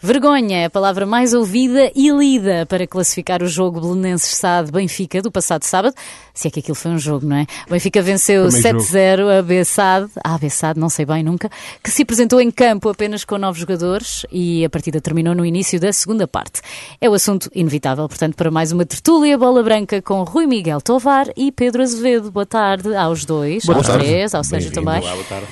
Vergonha 0.00 0.58
é 0.58 0.64
a 0.66 0.70
palavra 0.70 1.04
mais 1.04 1.34
ouvida 1.34 1.90
e 1.92 2.08
lida 2.10 2.64
para 2.66 2.86
classificar 2.86 3.42
o 3.42 3.48
jogo 3.48 3.80
Belenenses 3.80 4.36
Sade 4.36 4.70
Benfica 4.70 5.20
do 5.20 5.28
passado 5.28 5.64
sábado. 5.64 5.92
Se 6.32 6.46
é 6.46 6.50
que 6.52 6.60
aquilo 6.60 6.76
foi 6.76 6.92
um 6.92 6.98
jogo, 6.98 7.26
não 7.26 7.34
é? 7.34 7.46
O 7.66 7.70
Benfica 7.70 8.00
venceu 8.00 8.46
7-0 8.46 9.40
a 9.40 9.42
Bessade, 9.42 10.08
a 10.22 10.38
Bessade, 10.38 10.78
não 10.78 10.88
sei 10.88 11.04
bem 11.04 11.24
nunca, 11.24 11.50
que 11.82 11.90
se 11.90 12.02
apresentou 12.02 12.40
em 12.40 12.48
campo 12.48 12.88
apenas 12.88 13.24
com 13.24 13.36
novos 13.38 13.58
jogadores 13.58 14.24
e 14.30 14.64
a 14.64 14.70
partida 14.70 15.00
terminou 15.00 15.34
no 15.34 15.44
início 15.44 15.80
da 15.80 15.92
segunda 15.92 16.28
parte. 16.28 16.60
É 17.00 17.10
o 17.10 17.14
assunto 17.14 17.50
inevitável, 17.52 18.08
portanto, 18.08 18.36
para 18.36 18.52
mais 18.52 18.70
uma 18.70 18.86
tertúlia 18.86 19.36
bola 19.36 19.64
branca 19.64 20.00
com 20.00 20.22
Rui 20.22 20.46
Miguel 20.46 20.80
Tovar 20.80 21.26
e 21.36 21.50
Pedro 21.50 21.82
Azevedo. 21.82 22.30
Boa 22.30 22.46
tarde 22.46 22.94
aos 22.94 23.24
dois, 23.24 23.64
boa 23.64 23.78
aos 23.78 23.86
tarde. 23.88 24.04
três, 24.04 24.32
ao 24.32 24.44
Sérgio 24.44 24.70
também. 24.70 25.00
Olá, 25.00 25.12
boa 25.12 25.24
tarde. 25.24 25.48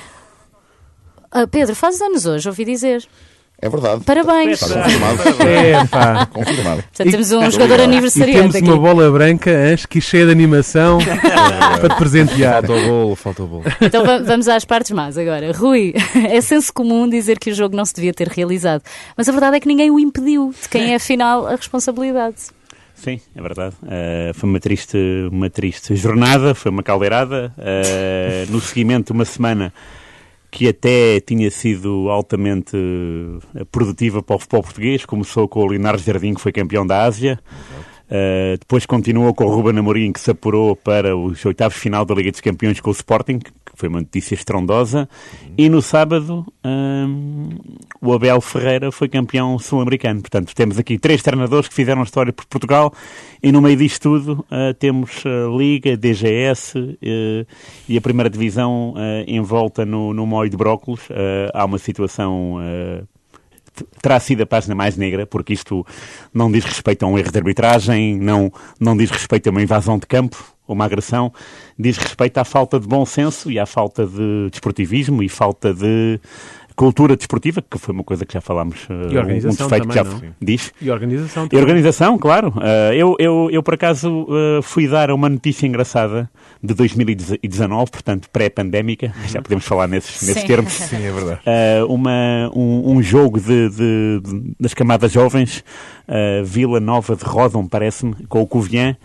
Uh, 1.35 1.47
Pedro, 1.49 1.75
fazes 1.75 1.99
anos 1.99 2.25
hoje, 2.25 2.47
ouvi 2.47 2.63
dizer. 2.63 3.05
É 3.59 3.67
verdade. 3.69 4.03
Parabéns. 4.03 4.61
Está 4.61 4.83
confirmado. 4.83 5.21
É, 5.43 5.85
pá. 5.87 6.25
confirmado. 6.31 6.83
Portanto, 6.83 7.09
temos 7.11 7.31
um 7.31 7.43
E- 7.47 7.51
jogador 7.51 7.79
E 7.79 7.83
aniversariante 7.83 8.39
temos 8.39 8.55
aqui. 8.55 8.65
uma 8.69 8.77
bola 8.77 9.11
branca, 9.11 9.49
antes 9.49 9.85
que 9.87 9.99
cheia 9.99 10.25
de 10.27 10.31
animação 10.31 10.99
para 11.81 11.89
te 11.89 11.95
presentear. 11.97 12.63
Falta 12.65 12.73
o 12.73 12.85
bolo, 12.87 13.15
falta 13.15 13.43
o 13.43 13.47
bolo. 13.47 13.63
Então 13.81 14.05
va- 14.05 14.19
vamos 14.19 14.47
às 14.47 14.63
partes 14.63 14.91
más 14.91 15.17
agora. 15.17 15.51
Rui, 15.53 15.93
é 16.29 16.39
senso 16.39 16.71
comum 16.71 17.09
dizer 17.09 17.39
que 17.39 17.49
o 17.49 17.53
jogo 17.55 17.75
não 17.75 17.83
se 17.83 17.95
devia 17.95 18.13
ter 18.13 18.27
realizado, 18.27 18.83
mas 19.17 19.27
a 19.27 19.31
verdade 19.31 19.57
é 19.57 19.59
que 19.59 19.67
ninguém 19.67 19.89
o 19.89 19.99
impediu. 19.99 20.53
De 20.61 20.69
quem 20.69 20.91
é 20.93 20.95
afinal 20.95 21.47
a 21.47 21.55
responsabilidade? 21.55 22.35
Sim, 22.93 23.19
é 23.35 23.41
verdade. 23.41 23.75
Eh, 23.87 24.31
foi 24.35 24.49
uma 24.49 24.59
triste, 24.59 24.97
uma 25.31 25.49
triste 25.49 25.95
jornada, 25.95 26.53
foi 26.55 26.71
uma 26.71 26.81
caldeirada. 26.83 27.51
eh, 27.57 28.45
no 28.49 28.59
seguimento 28.61 29.13
uma 29.13 29.25
semana 29.25 29.71
que 30.49 30.67
até 30.67 31.19
tinha 31.19 31.51
sido 31.51 32.09
altamente 32.09 32.75
eh, 33.55 33.65
produtiva 33.65 34.23
para 34.23 34.35
o 34.35 34.39
futebol 34.39 34.63
português. 34.63 35.05
Começou 35.05 35.47
com 35.47 35.61
o 35.61 35.67
Leonardo 35.67 36.01
Jardim, 36.01 36.33
que 36.33 36.41
foi 36.41 36.51
campeão 36.51 36.85
da 36.85 37.03
Ásia. 37.03 37.39
Eh, 38.09 38.57
depois 38.59 38.85
continuou 38.85 39.33
com 39.33 39.45
o 39.45 39.49
Ruben 39.49 39.77
Amorim, 39.77 40.11
que 40.11 40.19
se 40.19 40.31
apurou 40.31 40.75
para 40.75 41.15
os 41.15 41.43
oitavos 41.45 41.77
final 41.77 42.05
da 42.05 42.15
Liga 42.15 42.31
dos 42.31 42.41
Campeões 42.41 42.79
com 42.79 42.89
o 42.89 42.93
Sporting, 42.93 43.39
que 43.39 43.51
foi 43.75 43.89
uma 43.89 43.99
notícia 43.99 44.33
estrondosa. 44.33 45.07
E 45.57 45.69
no 45.69 45.81
sábado, 45.81 46.45
hum, 46.65 47.49
o 48.01 48.13
Abel 48.13 48.39
Ferreira 48.41 48.91
foi 48.91 49.07
campeão 49.07 49.59
sul-americano. 49.59 50.21
Portanto, 50.21 50.53
temos 50.55 50.79
aqui 50.79 50.97
três 50.97 51.21
treinadores 51.21 51.67
que 51.67 51.75
fizeram 51.75 52.01
história 52.03 52.33
por 52.33 52.45
Portugal 52.45 52.93
e 53.41 53.51
no 53.51 53.61
meio 53.61 53.77
disto 53.77 54.01
tudo 54.01 54.45
eh, 54.49 54.73
temos 54.73 55.23
a 55.25 55.55
Liga, 55.55 55.97
DGS 55.97 56.97
eh, 57.01 57.45
e 57.87 57.97
a 57.97 58.01
primeira 58.01 58.29
divisão 58.29 58.93
eh, 58.97 59.25
envolta 59.27 59.85
no, 59.85 60.13
no 60.13 60.25
molho 60.25 60.49
de 60.49 60.57
brócolos. 60.57 61.01
Eh, 61.09 61.51
há 61.53 61.65
uma 61.65 61.77
situação 61.77 62.57
eh, 62.61 63.03
terá 64.01 64.19
sido 64.19 64.43
a 64.43 64.45
página 64.45 64.75
mais 64.75 64.97
negra, 64.97 65.25
porque 65.25 65.53
isto 65.53 65.85
não 66.33 66.51
diz 66.51 66.63
respeito 66.63 67.03
a 67.03 67.07
um 67.07 67.17
erro 67.17 67.31
de 67.31 67.37
arbitragem, 67.37 68.17
não, 68.17 68.51
não 68.79 68.95
diz 68.95 69.09
respeito 69.09 69.47
a 69.47 69.51
uma 69.51 69.61
invasão 69.61 69.97
de 69.97 70.05
campo, 70.05 70.43
uma 70.67 70.85
agressão, 70.85 71.31
diz 71.77 71.97
respeito 71.97 72.37
à 72.37 72.43
falta 72.43 72.79
de 72.79 72.87
bom 72.87 73.05
senso 73.05 73.49
e 73.49 73.57
à 73.57 73.65
falta 73.65 74.05
de 74.05 74.49
desportivismo 74.51 75.23
e 75.23 75.29
falta 75.29 75.73
de 75.73 76.19
cultura 76.77 77.17
desportiva, 77.17 77.61
que 77.61 77.77
foi 77.77 77.93
uma 77.93 78.03
coisa 78.03 78.25
que 78.25 78.33
já 78.33 78.39
falámos, 78.39 78.83
uh, 78.89 79.11
E 79.11 79.17
organização 79.17 79.65
um 79.65 79.69
defeito 79.69 79.87
que 79.89 79.95
já 79.95 80.03
também, 80.05 80.29
não? 80.29 80.35
diz. 80.41 80.71
E 80.81 80.89
a 80.89 80.93
organização 80.93 81.45
E 81.45 81.49
também. 81.49 81.63
organização, 81.63 82.17
claro. 82.17 82.49
Uh, 82.55 82.93
eu, 82.93 83.15
eu, 83.19 83.49
eu, 83.51 83.61
por 83.63 83.73
acaso, 83.73 84.09
uh, 84.29 84.61
fui 84.61 84.87
dar 84.87 85.11
uma 85.11 85.27
notícia 85.27 85.65
engraçada 85.67 86.29
de 86.63 86.73
2019, 86.73 87.91
portanto, 87.91 88.29
pré-pandémica, 88.31 89.11
já 89.27 89.41
podemos 89.41 89.65
falar 89.65 89.87
nesses, 89.87 90.21
nesses 90.27 90.41
Sim. 90.43 90.47
termos. 90.47 90.71
Sim, 90.87 91.03
é 91.03 91.11
verdade. 91.11 91.39
Uh, 91.45 91.91
uma, 91.93 92.51
um, 92.55 92.91
um 92.97 93.01
jogo 93.03 93.39
de, 93.41 93.69
de- 93.69 94.21
de- 94.23 94.53
das 94.59 94.73
camadas 94.73 95.11
jovens, 95.11 95.63
uh, 96.07 96.45
Vila 96.45 96.79
Nova 96.79 97.15
de 97.15 97.23
Rodon, 97.25 97.67
parece-me, 97.67 98.13
com 98.29 98.41
o 98.41 98.47
Covilhã. 98.47 98.95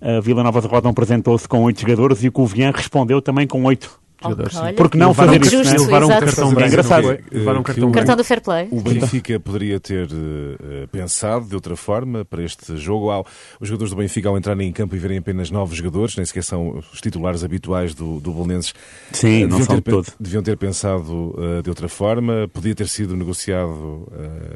Uh, 0.00 0.20
Vila 0.20 0.42
Nova 0.42 0.60
de 0.60 0.66
Rodon 0.66 0.88
apresentou-se 0.90 1.46
com 1.48 1.62
oito 1.62 1.80
jogadores 1.80 2.22
e 2.24 2.28
o 2.28 2.32
Covilhã 2.32 2.72
respondeu 2.74 3.22
também 3.22 3.46
com 3.46 3.62
oito. 3.64 4.01
Jogadores. 4.22 4.56
Olha, 4.56 4.72
Porque 4.74 4.96
não 4.98 5.12
fazer 5.14 5.40
isso, 5.42 5.56
levaram 5.56 5.72
né? 5.72 5.78
levaram 5.84 6.06
um 6.06 6.10
Exato. 6.10 6.24
cartão 6.26 6.50
É 6.50 6.54
branco. 6.54 6.68
engraçado. 6.68 7.02
não? 7.02 7.18
Levaram 7.32 7.60
um 7.60 7.62
cartão 7.62 7.88
o- 7.88 7.92
Cartão 7.92 8.16
do 8.16 8.24
Fair 8.24 8.40
Play. 8.42 8.68
O 8.70 8.80
Benfica 8.80 9.40
poderia 9.40 9.80
ter 9.80 10.08
eh, 10.10 10.86
pensado 10.90 11.46
de 11.46 11.54
outra 11.54 11.76
forma 11.76 12.24
para 12.24 12.42
este 12.42 12.76
jogo. 12.76 13.10
Ao- 13.10 13.26
Os 13.60 13.68
jogadores 13.68 13.90
do 13.92 13.96
Benfica, 13.96 14.28
ao 14.28 14.38
entrarem 14.38 14.68
em 14.68 14.72
campo 14.72 14.94
e 14.94 14.98
verem 14.98 15.18
apenas 15.18 15.50
novos 15.50 15.76
jogadores, 15.76 16.16
nem 16.16 16.24
sequer 16.24 16.42
são 16.44 16.82
os 16.92 17.00
titulares 17.00 17.42
habituais 17.44 17.94
do, 17.94 18.20
do 18.20 18.32
Belenenses, 18.32 18.74
Sim, 19.12 19.42
eh, 19.42 19.46
não 19.46 19.58
deviam, 19.58 19.64
são 19.66 19.80
ter, 19.80 19.90
de 19.90 19.96
todo. 19.96 20.06
deviam 20.20 20.42
ter 20.42 20.56
pensado 20.56 21.34
eh, 21.58 21.62
de 21.62 21.68
outra 21.68 21.88
forma. 21.88 22.48
Podia 22.52 22.74
ter 22.74 22.88
sido 22.88 23.16
negociado 23.16 24.08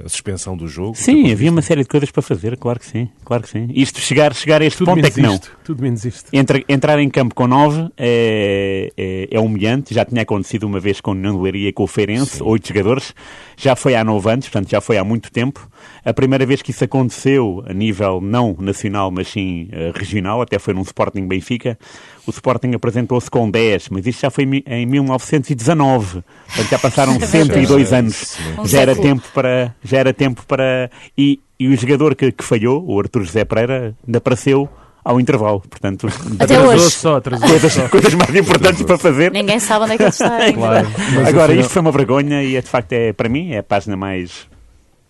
a 0.05 0.09
suspensão 0.09 0.57
do 0.57 0.69
jogo. 0.69 0.95
Sim, 0.97 1.31
havia 1.33 1.51
uma 1.51 1.63
série 1.63 1.83
de 1.83 1.89
coisas 1.89 2.11
para 2.11 2.23
fazer, 2.23 2.57
claro 2.57 2.79
que 2.79 2.87
sim, 2.87 3.09
claro 3.25 3.43
que 3.43 3.49
sim. 3.51 3.69
Isto, 3.75 4.01
chegar, 4.01 4.35
chegar 4.35 4.63
a 4.63 4.65
este 4.65 4.79
Tudo 4.79 4.89
ponto 4.95 5.05
é 5.07 5.11
que 5.11 5.21
não. 5.21 5.35
isto. 5.35 5.51
Tudo 5.65 5.83
menos 5.83 6.05
isto. 6.05 6.29
Entra- 6.33 6.63
entrar 6.69 6.99
em 6.99 7.09
campo 7.11 7.35
com 7.35 7.47
9 7.47 7.89
é, 7.97 8.93
é, 8.97 9.29
é 9.31 9.41
humilhante. 9.57 9.95
Já 9.95 10.05
tinha 10.05 10.23
acontecido 10.23 10.65
uma 10.65 10.79
vez 10.79 11.01
com 11.01 11.13
o 11.13 11.15
Nuno 11.15 11.41
Leiria 11.43 11.69
e 11.71 11.73
com 11.73 11.85
o 11.85 11.87
Feirense, 11.87 12.43
oito 12.43 12.69
jogadores. 12.69 13.15
Já 13.57 13.75
foi 13.75 13.95
há 13.95 14.05
nove 14.05 14.31
anos, 14.31 14.47
portanto 14.49 14.71
já 14.71 14.81
foi 14.81 14.99
há 14.99 15.05
muito 15.05 15.31
tempo. 15.33 15.69
A 16.05 16.13
primeira 16.13 16.45
vez 16.45 16.63
que 16.63 16.71
isso 16.71 16.85
aconteceu, 16.85 17.65
a 17.67 17.73
nível 17.73 18.21
não 18.21 18.55
nacional, 18.61 19.11
mas 19.11 19.29
sim 19.29 19.69
eh, 19.73 19.93
regional, 19.95 20.43
até 20.43 20.59
foi 20.59 20.75
num 20.75 20.83
Sporting 20.83 21.27
Benfica. 21.27 21.79
O 22.27 22.31
Sporting 22.31 22.73
apresentou-se 22.75 23.31
com 23.31 23.51
10, 23.51 23.89
mas 23.91 24.07
isto 24.07 24.21
já 24.23 24.31
foi 24.31 24.45
em 24.45 24.47
mi- 24.47 24.65
em 24.67 24.85
1919. 24.87 26.23
Portanto 26.47 26.71
já 26.71 26.79
passaram 26.79 27.19
102 27.21 27.93
anos. 27.93 28.37
Já 28.65 28.81
era 28.83 28.95
tempo 28.97 29.23
para. 29.33 29.75
Já 29.83 29.99
era 29.99 30.13
tempo 30.13 30.45
para. 30.47 30.91
E, 31.17 31.41
e 31.59 31.69
o 31.69 31.77
jogador 31.77 32.15
que, 32.15 32.31
que 32.33 32.45
falhou, 32.45 32.85
o 32.87 32.99
Artur 32.99 33.23
José 33.23 33.45
Pereira, 33.45 33.95
ainda 34.07 34.19
apareceu 34.19 34.69
ao 35.07 35.21
intervalo. 35.21 35.61
Portanto, 35.61 36.09
Até 36.39 36.59
hoje. 36.61 36.91
só, 36.91 37.21
coisas, 37.21 37.73
só. 37.73 37.89
coisas 37.89 38.13
mais 38.15 38.35
importantes 38.35 38.83
para 38.83 38.99
fazer. 38.99 39.31
Ninguém 39.31 39.61
sabe 39.61 39.85
onde 39.85 39.93
é 39.95 39.97
que 39.97 40.03
ele 40.03 40.11
está. 40.11 40.37
Claro. 40.53 40.89
Agora, 41.27 41.55
isto 41.55 41.71
foi 41.71 41.81
uma 41.81 41.93
vergonha 41.93 42.43
e 42.43 42.57
é, 42.57 42.61
de 42.61 42.69
facto, 42.69 42.93
é, 42.93 43.13
para 43.13 43.29
mim, 43.29 43.53
é 43.53 43.59
a 43.59 43.63
página 43.63 43.97
mais. 43.97 44.49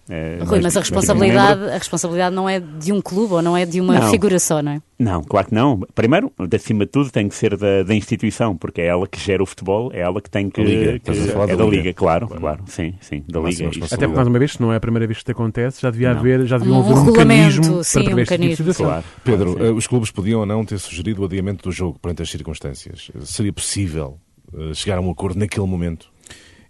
É, 0.09 0.39
Rui, 0.41 0.47
mais- 0.47 0.49
mas 0.51 0.55
a 0.57 0.61
mais- 0.63 0.75
responsabilidade, 0.77 1.65
a 1.71 1.79
responsabilidade 1.79 2.35
não 2.35 2.49
é 2.49 2.61
de 2.61 2.93
um 2.93 3.01
clube 3.01 3.35
ou 3.35 3.43
não 3.43 3.57
é 3.57 3.67
de 3.67 3.81
uma 3.81 3.99
Não. 3.99 4.11
figura 4.11 4.39
só, 4.39 4.63
não 4.63 4.73
é? 4.73 4.83
Não, 4.99 5.23
claro 5.23 5.49
que 5.49 5.55
não. 5.55 5.81
Primeiro, 5.95 6.33
de 6.49 6.57
acima 6.57 6.87
de 6.87 6.91
tudo, 6.93 7.11
tem 7.11 7.29
que 7.29 7.35
ser 7.35 7.57
da, 7.57 7.83
da 7.83 7.95
instituição, 7.95 8.57
porque 8.57 8.81
é 8.81 8.87
ela 8.87 9.07
que 9.07 9.21
gera 9.21 9.43
o 9.43 9.47
futebol, 9.47 9.91
é 9.93 10.01
ela 10.01 10.21
que 10.23 10.31
tem 10.31 10.49
que. 10.49 10.63
Liga, 10.63 10.99
que- 10.99 11.11
a 11.11 11.15
é 11.15 11.47
da 11.49 11.55
da 11.57 11.65
Liga. 11.65 11.77
Liga, 11.77 11.93
claro, 11.93 12.29
claro, 12.29 12.63
sim, 12.67 12.95
sim, 13.01 13.23
da 13.29 13.41
Liga. 13.41 13.69
Até 13.69 13.97
porque, 14.07 14.07
mais 14.17 14.27
uma 14.29 14.39
vez, 14.39 14.53
se 14.53 14.61
não 14.61 14.73
é 14.73 14.77
a 14.77 14.81
primeira 14.81 15.07
vez 15.07 15.19
que 15.19 15.21
isto 15.23 15.33
acontece, 15.33 15.83
já 15.83 15.91
devia 15.91 16.13
Não. 16.15 16.21
haver, 16.21 16.47
já 16.47 16.57
deviam 16.57 16.79
Um 16.79 16.81
haver 16.81 16.93
um 16.95 17.05
regulamento, 17.05 17.57
mecanismo 17.57 17.85
sim, 17.85 18.05
para 18.05 18.15
um 18.15 18.19
este 18.19 18.33
tipo 18.33 18.41
de 18.43 18.49
mecanismo. 18.49 18.57
situação. 18.57 18.87
Claro. 18.87 19.05
Pedro, 19.25 19.53
claro, 19.55 19.67
eh, 19.67 19.71
os 19.73 19.87
clubes 19.87 20.11
podiam 20.11 20.41
ou 20.41 20.47
não 20.47 20.65
ter 20.65 20.79
sugerido 20.79 21.23
o 21.23 21.25
adiamento 21.27 21.69
do 21.69 21.73
jogo 21.73 21.99
perante 22.01 22.23
as 22.23 22.31
circunstâncias. 22.31 23.11
Seria 23.25 23.53
possível 23.53 24.19
eh, 24.57 24.73
chegar 24.73 24.97
a 24.97 25.01
um 25.03 25.11
acordo 25.11 25.39
naquele 25.39 25.67
momento? 25.67 26.09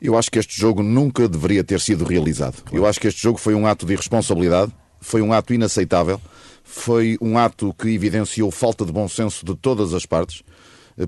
Eu 0.00 0.16
acho 0.16 0.30
que 0.30 0.38
este 0.38 0.58
jogo 0.58 0.82
nunca 0.82 1.28
deveria 1.28 1.64
ter 1.64 1.80
sido 1.80 2.04
realizado. 2.04 2.62
Eu 2.72 2.86
acho 2.86 3.00
que 3.00 3.08
este 3.08 3.22
jogo 3.22 3.38
foi 3.38 3.54
um 3.54 3.66
ato 3.66 3.86
de 3.86 3.92
irresponsabilidade, 3.94 4.72
foi 5.00 5.22
um 5.22 5.32
ato 5.32 5.54
inaceitável, 5.54 6.20
foi 6.62 7.16
um 7.20 7.38
ato 7.38 7.74
que 7.78 7.88
evidenciou 7.88 8.50
falta 8.50 8.84
de 8.84 8.92
bom 8.92 9.08
senso 9.08 9.44
de 9.44 9.54
todas 9.54 9.94
as 9.94 10.04
partes, 10.04 10.42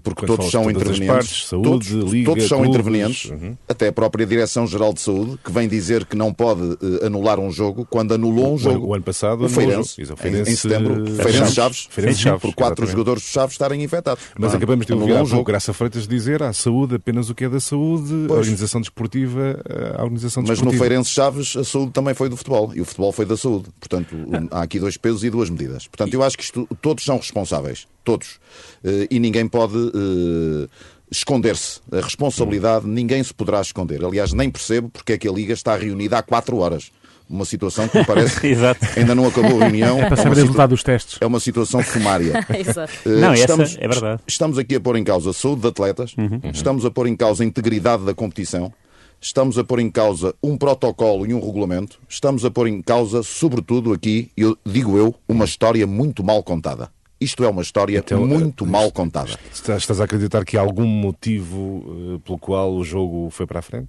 porque 0.03 0.27
Quando 0.27 0.37
todos 0.37 0.51
são 0.51 0.63
de 0.65 0.71
intervenientes. 0.71 1.07
partes, 1.07 1.47
saúde, 1.49 1.69
todos, 1.69 1.87
liga, 1.89 2.31
todos 2.31 2.47
são 2.49 2.59
clubes, 2.59 2.75
intervenientes, 2.75 3.25
uhum. 3.31 3.57
até 3.69 3.89
a 3.89 3.93
própria 3.93 4.27
Direção-Geral 4.27 4.93
de 4.93 5.01
Saúde, 5.01 5.39
que 5.43 5.51
vem 5.51 5.67
dizer 5.69 6.05
que 6.05 6.17
não 6.17 6.33
pode 6.33 6.77
eh, 7.03 7.07
anular 7.07 7.39
um 7.41 7.51
jogo 7.51 7.87
quando 7.89 8.13
anulou 8.13 8.53
um 8.55 8.59
jogo. 8.59 8.87
o 8.89 8.95
ano 8.95 9.03
passado 9.05 9.45
o 9.45 9.49
Feirense, 9.49 10.01
em- 10.03 10.41
em, 10.41 10.57
setembro, 10.57 11.07
Feirense 11.17 11.55
Chaves. 11.55 11.89
Feirense 11.91 12.21
Chaves, 12.21 12.43
por 12.43 12.55
quatro 12.55 12.85
exatamente. 12.85 12.91
jogadores 12.93 13.23
dos 13.23 13.33
Chaves 13.33 13.53
estarem 13.55 13.83
infectados. 13.83 14.23
Mas 14.39 14.53
Ah, 14.53 14.57
acabamos 14.57 14.85
de 14.85 14.93
ouvir 14.93 15.13
um 15.15 15.25
jogo. 15.27 15.45
Graça 15.45 15.73
Freitas 15.73 16.07
dizer 16.07 16.43
à 16.43 16.53
saúde 16.53 16.97
apenas 16.97 17.31
o 17.31 17.35
que 17.35 17.45
é 17.45 17.49
da 17.49 17.61
saúde, 17.61 18.13
a 18.25 18.29
Pois. 18.29 18.41
organização 18.41 18.81
desportiva, 18.81 19.61
a 19.97 20.03
organização 20.03 20.43
Mas 20.43 20.51
no 20.51 20.55
desportiva. 20.67 20.85
Feirense 20.85 21.11
Chaves 21.11 21.57
a 21.57 21.65
saúde 21.65 21.93
também 21.93 22.13
foi 22.15 22.29
do 22.29 22.37
futebol 22.37 22.73
e 22.75 22.81
o 22.81 22.85
futebol 22.85 23.13
foi 23.13 23.25
da 23.25 23.37
saúde. 23.37 23.69
Portanto, 23.81 24.15
há 24.51 24.63
aqui 24.63 24.79
dois 24.79 24.97
pesos 24.97 25.25
e 25.25 25.31
duas 25.31 25.49
medidas. 25.49 25.87
Portanto, 25.87 26.13
eu 26.13 26.23
acho 26.23 26.37
que 26.37 26.43
isto, 26.45 26.69
todos 26.83 27.05
são 27.05 27.17
responsáveis. 27.17 27.87
Todos. 28.09 28.39
Eh, 28.83 29.07
E 29.11 29.19
ninguém 29.19 29.47
pode 29.47 29.77
eh, 29.77 30.69
esconder-se. 31.11 31.81
A 31.93 32.01
responsabilidade 32.01 32.87
ninguém 32.87 33.23
se 33.23 33.35
poderá 33.35 33.61
esconder. 33.61 34.03
Aliás, 34.05 34.33
nem 34.33 34.49
percebo 34.51 34.89
porque 34.89 35.13
é 35.13 35.19
que 35.19 35.29
a 35.29 35.33
Liga 35.33 35.53
está 35.53 35.77
reunida 35.77 36.17
há 36.19 36.23
quatro 36.23 36.57
horas. 36.59 36.91
Uma 37.29 37.45
situação 37.45 37.87
que 37.87 37.99
me 37.99 38.05
parece 38.07 38.41
Exato. 38.49 38.81
ainda 38.97 39.15
não 39.15 39.27
acabou 39.27 39.61
a 39.61 39.65
reunião. 39.65 39.99
É 39.99 40.07
para 40.07 40.15
uma 40.15 40.17
saber 40.17 40.37
o 40.39 40.41
resultado 40.41 40.71
dos 40.71 40.83
testes. 40.83 41.19
É 41.21 41.27
uma 41.27 41.39
situação 41.39 41.83
sumária. 41.83 42.33
Exato. 42.59 42.93
Eh, 43.05 43.21
Não, 43.21 43.33
essa 43.35 43.63
é 43.79 43.87
verdade. 43.89 44.23
Estamos 44.27 44.57
aqui 44.57 44.75
a 44.77 44.81
pôr 44.81 44.97
em 44.97 45.05
causa 45.05 45.29
a 45.29 45.33
saúde 45.35 45.61
de 45.63 45.69
atletas, 45.69 46.15
estamos 46.55 46.87
a 46.87 46.91
pôr 46.91 47.07
em 47.07 47.15
causa 47.15 47.43
a 47.43 47.47
integridade 47.47 48.05
da 48.07 48.15
competição, 48.15 48.73
estamos 49.21 49.59
a 49.59 49.65
pôr 49.65 49.81
em 49.81 49.91
causa 49.91 50.35
um 50.43 50.57
protocolo 50.57 51.27
e 51.27 51.35
um 51.35 51.41
regulamento, 51.45 51.99
estamos 52.09 52.47
a 52.47 52.51
pôr 52.51 52.67
em 52.69 52.81
causa, 52.81 53.23
sobretudo 53.23 53.93
aqui, 53.93 54.31
eu 54.35 54.57
digo 54.65 54.97
eu, 54.97 55.15
uma 55.29 55.45
história 55.45 55.87
muito 55.87 56.25
mal 56.25 56.43
contada. 56.43 56.89
Isto 57.21 57.45
é 57.45 57.49
uma 57.49 57.63
história 57.63 57.99
Então, 57.99 58.27
muito 58.27 58.65
eh, 58.65 58.69
mal 58.69 58.93
contada. 58.93 59.37
Estás, 59.53 60.01
a 60.01 60.05
acreditar 60.05 60.45
que 60.45 60.57
há 60.57 60.61
algum 60.61 60.87
motivo 60.87 62.17
eh, 62.17 62.21
pelo 62.25 62.39
qual 62.39 62.73
o 62.73 62.85
jogo 62.85 63.29
foi 63.31 63.47
para 63.47 63.59
a 63.59 63.63
frente? 63.63 63.89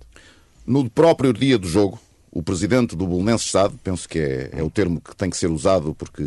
No 0.66 0.90
próprio 0.90 1.32
dia 1.32 1.58
do 1.58 1.68
jogo, 1.68 2.00
o 2.32 2.44
presidente 2.44 2.96
do 2.96 3.08
Bolonenses 3.08 3.48
Estado, 3.48 3.80
penso 3.84 4.08
que 4.08 4.20
é, 4.20 4.50
é, 4.54 4.64
o 4.64 4.70
termo 4.70 5.02
que 5.02 5.16
tem 5.16 5.30
que 5.30 5.38
ser 5.38 5.50
usado 5.50 5.96
porque 5.96 6.24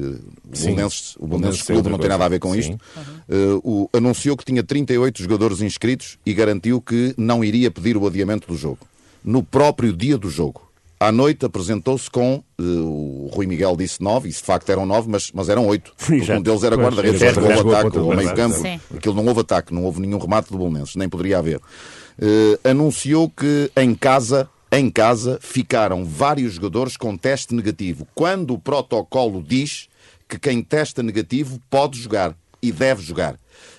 Sim. 0.53 0.77
o 1.19 1.27
Bolonenses 1.27 1.63
Clube 1.63 1.89
não 1.89 1.99
tem 1.99 2.09
nada 2.09 2.25
a 2.25 2.29
ver 2.29 2.41
com 2.41 2.53
Sim. 2.53 2.59
isto, 2.59 2.75
uh, 2.75 3.61
o, 3.63 3.91
anunciou 3.93 4.37
que 4.37 4.45
tinha 4.45 4.63
38 4.63 5.23
jogadores 5.23 5.61
inscritos 5.61 6.19
e 6.27 6.35
garantiu 6.35 6.81
que 6.81 7.15
não 7.17 7.45
iria 7.45 7.71
pedir 7.71 7.97
o 7.97 8.07
adiamento 8.07 8.49
do 8.49 8.57
jogo. 8.57 8.81
No 9.25 9.43
próprio 9.43 9.93
dia 9.93 10.19
do 10.19 10.29
jogo. 10.29 10.72
À 11.03 11.11
noite 11.11 11.45
apresentou-se 11.45 12.09
com, 12.09 12.45
uh, 12.61 12.63
o 12.63 13.31
Rui 13.35 13.45
Miguel 13.45 13.77
disse 13.77 14.01
nove, 14.01 14.29
e 14.29 14.33
de 14.33 14.39
facto 14.39 14.71
eram 14.71 14.87
nove, 14.87 15.11
mas, 15.11 15.33
mas 15.35 15.49
eram 15.49 15.67
oito. 15.67 15.93
Um 16.33 16.41
deles 16.41 16.63
era 16.63 16.77
guarda-redes, 16.77 17.21
não 17.37 17.57
houve 17.57 17.75
ataque, 17.75 17.99
ou 17.99 18.15
meio 18.15 18.35
campo. 18.35 18.57
Aquilo 18.95 19.15
não 19.15 19.27
houve 19.27 19.41
ataque, 19.41 19.75
não 19.75 19.83
houve 19.85 20.01
nenhum 20.01 20.19
remate 20.19 20.53
do 20.53 20.59
Bolonenses, 20.59 20.95
nem 20.95 21.09
poderia 21.09 21.39
haver. 21.39 21.57
Uh, 21.59 22.57
anunciou 22.63 23.29
que 23.29 23.69
em 23.77 23.95
casa 23.97 24.49
em 24.71 24.89
casa 24.89 25.39
ficaram 25.43 26.05
vários 26.05 26.55
jogadores 26.55 26.97
com 26.97 27.17
teste 27.17 27.55
negativo, 27.55 28.07
quando 28.15 28.55
o 28.55 28.59
protocolo 28.59 29.43
diz 29.43 29.89
que 30.29 30.39
quem 30.39 30.63
testa 30.63 31.03
negativo 31.03 31.61
pode 31.69 31.99
jogar 31.99 32.35
e 32.63 32.71
deve 32.71 33.03
jogar. 33.03 33.37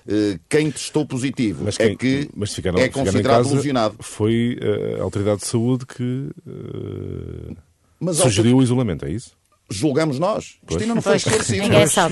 Eh, 0.07 0.37
quem 0.49 0.69
testou 0.69 1.05
positivo 1.05 1.63
mas 1.63 1.79
é 1.79 1.85
quem, 1.85 1.93
é 1.93 1.95
que 1.95 2.29
mas 2.35 2.53
ficaram, 2.53 2.77
é 2.77 2.89
considerado 2.89 3.49
lesionado. 3.49 3.95
Foi 4.01 4.57
eh, 4.59 4.97
a 4.99 5.03
Autoridade 5.03 5.41
de 5.41 5.47
Saúde 5.47 5.85
que 5.85 6.29
uh, 6.45 7.55
mas, 7.99 8.17
sugeriu 8.17 8.57
o 8.57 8.63
isolamento, 8.63 9.05
é 9.05 9.11
isso? 9.11 9.31
Julgamos 9.69 10.19
nós. 10.19 10.57
Pois. 10.65 10.71
Isto 10.71 10.81
ainda 10.81 10.95
não 10.95 11.01
foi 11.01 11.15
esclarecido. 11.15 11.69
Não 11.69 11.83
está, 11.83 12.07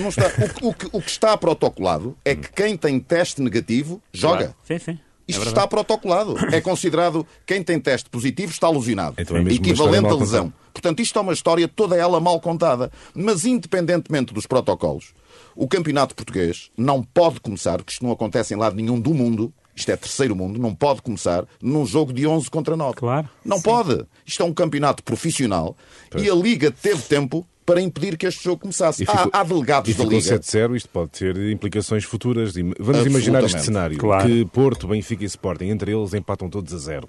o, 0.61 0.69
o, 0.69 0.75
o, 0.93 1.01
que 1.01 1.09
está 1.09 1.35
protocolado 1.35 2.17
é 2.23 2.33
que 2.33 2.49
quem 2.53 2.77
tem 2.77 2.97
teste 2.97 3.41
negativo 3.41 4.01
joga. 4.13 4.37
Claro. 4.37 4.55
Sim, 4.63 4.79
sim. 4.79 4.99
Isto 5.27 5.43
é 5.43 5.47
está 5.47 5.67
protocolado. 5.67 6.35
É 6.53 6.61
considerado 6.61 7.27
quem 7.45 7.61
tem 7.61 7.79
teste 7.79 8.09
positivo 8.09 8.51
está 8.51 8.67
alucinado. 8.67 9.15
Então 9.17 9.35
é 9.35 9.41
equivalente 9.41 10.07
a 10.07 10.15
lesão. 10.15 10.53
Portanto, 10.73 11.01
isto 11.01 11.19
é 11.19 11.21
uma 11.21 11.33
história 11.33 11.67
toda 11.67 11.95
ela 11.95 12.19
mal 12.19 12.39
contada. 12.39 12.91
Mas, 13.13 13.45
independentemente 13.45 14.33
dos 14.33 14.47
protocolos, 14.47 15.13
o 15.55 15.67
campeonato 15.67 16.15
português 16.15 16.71
não 16.77 17.03
pode 17.03 17.39
começar, 17.39 17.83
que 17.83 17.91
isto 17.91 18.05
não 18.05 18.11
acontece 18.11 18.53
em 18.53 18.57
lado 18.57 18.75
nenhum 18.75 18.99
do 18.99 19.13
mundo, 19.13 19.53
isto 19.75 19.91
é 19.91 19.95
terceiro 19.95 20.35
mundo, 20.35 20.59
não 20.59 20.75
pode 20.75 21.01
começar 21.01 21.45
num 21.61 21.85
jogo 21.85 22.13
de 22.13 22.27
11 22.27 22.49
contra 22.49 22.75
9. 22.75 22.95
Claro. 22.95 23.29
Não 23.43 23.57
Sim. 23.57 23.63
pode. 23.63 24.05
Isto 24.25 24.43
é 24.43 24.45
um 24.45 24.53
campeonato 24.53 25.03
profissional 25.03 25.75
pois. 26.09 26.23
e 26.23 26.29
a 26.29 26.35
Liga 26.35 26.71
teve 26.71 27.01
tempo 27.03 27.47
para 27.65 27.79
impedir 27.81 28.17
que 28.17 28.25
este 28.25 28.43
jogo 28.43 28.61
começasse. 28.61 29.05
Ficou, 29.05 29.29
há, 29.31 29.39
há, 29.39 29.43
delegados 29.43 29.95
da 29.95 30.03
Liga. 30.03 30.39
7-0, 30.39 30.75
isto 30.75 30.89
pode 30.89 31.11
ter 31.11 31.37
implicações 31.49 32.03
futuras. 32.03 32.53
Vamos 32.79 33.05
imaginar 33.05 33.43
este 33.43 33.61
cenário, 33.61 33.97
claro. 33.97 34.27
que 34.27 34.45
Porto, 34.45 34.87
Benfica 34.87 35.23
e 35.23 35.27
Sporting, 35.27 35.65
entre 35.65 35.91
eles, 35.91 36.13
empatam 36.13 36.49
todos 36.49 36.73
a 36.73 36.77
zero. 36.77 37.07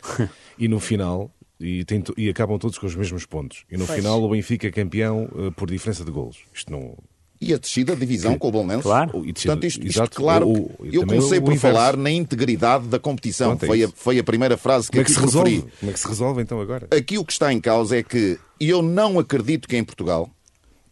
e 0.58 0.68
no 0.68 0.80
final, 0.80 1.30
e, 1.60 1.84
tem, 1.84 2.02
e, 2.16 2.28
acabam 2.30 2.58
todos 2.58 2.78
com 2.78 2.86
os 2.86 2.94
mesmos 2.94 3.26
pontos. 3.26 3.64
E 3.70 3.76
no 3.76 3.86
pois. 3.86 3.98
final 3.98 4.22
o 4.22 4.30
Benfica 4.30 4.68
é 4.68 4.70
campeão 4.70 5.28
uh, 5.32 5.52
por 5.52 5.70
diferença 5.70 6.04
de 6.04 6.10
golos. 6.10 6.38
Isto 6.54 6.72
não, 6.72 6.96
e 7.40 7.54
a 7.54 7.58
descida 7.58 7.94
da 7.94 8.00
divisão 8.00 8.38
com 8.38 8.48
o 8.48 8.50
Bolonense. 8.50 8.82
Claro. 8.82 9.24
E 9.24 9.32
descida, 9.32 9.54
Portanto, 9.54 9.66
isto, 9.66 9.86
isto 9.86 9.98
exato, 9.98 10.16
claro, 10.16 10.48
o, 10.48 10.70
eu 10.84 11.06
comecei 11.06 11.40
por 11.40 11.56
falar 11.56 11.96
na 11.96 12.10
integridade 12.10 12.86
da 12.86 12.98
competição. 12.98 13.56
Pronto, 13.56 13.64
é 13.64 13.66
foi, 13.66 13.84
a, 13.84 13.88
foi 13.88 14.18
a 14.18 14.24
primeira 14.24 14.56
frase 14.56 14.90
que, 14.90 14.92
Como 14.92 15.02
é 15.02 15.04
que 15.04 15.12
se 15.12 15.20
resolve? 15.20 15.50
referi. 15.50 15.72
Como 15.80 15.90
é 15.90 15.94
que 15.94 16.00
se 16.00 16.08
resolve 16.08 16.42
então 16.42 16.60
agora? 16.60 16.88
Aqui 16.90 17.16
o 17.16 17.24
que 17.24 17.32
está 17.32 17.52
em 17.52 17.60
causa 17.60 17.96
é 17.96 18.02
que 18.02 18.38
eu 18.60 18.82
não 18.82 19.18
acredito 19.18 19.66
que 19.66 19.76
em 19.76 19.84
Portugal 19.84 20.30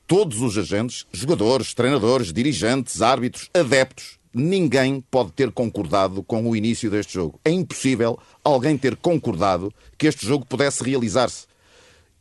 todos 0.06 0.40
os 0.40 0.56
agentes, 0.56 1.04
jogadores, 1.12 1.74
treinadores, 1.74 2.32
dirigentes, 2.32 3.02
árbitros, 3.02 3.50
adeptos, 3.52 4.18
ninguém 4.32 5.04
pode 5.10 5.32
ter 5.32 5.52
concordado 5.52 6.22
com 6.22 6.48
o 6.48 6.56
início 6.56 6.90
deste 6.90 7.12
jogo. 7.12 7.38
É 7.44 7.50
impossível 7.50 8.18
alguém 8.42 8.78
ter 8.78 8.96
concordado 8.96 9.72
que 9.98 10.06
este 10.06 10.26
jogo 10.26 10.46
pudesse 10.46 10.82
realizar-se. 10.82 11.47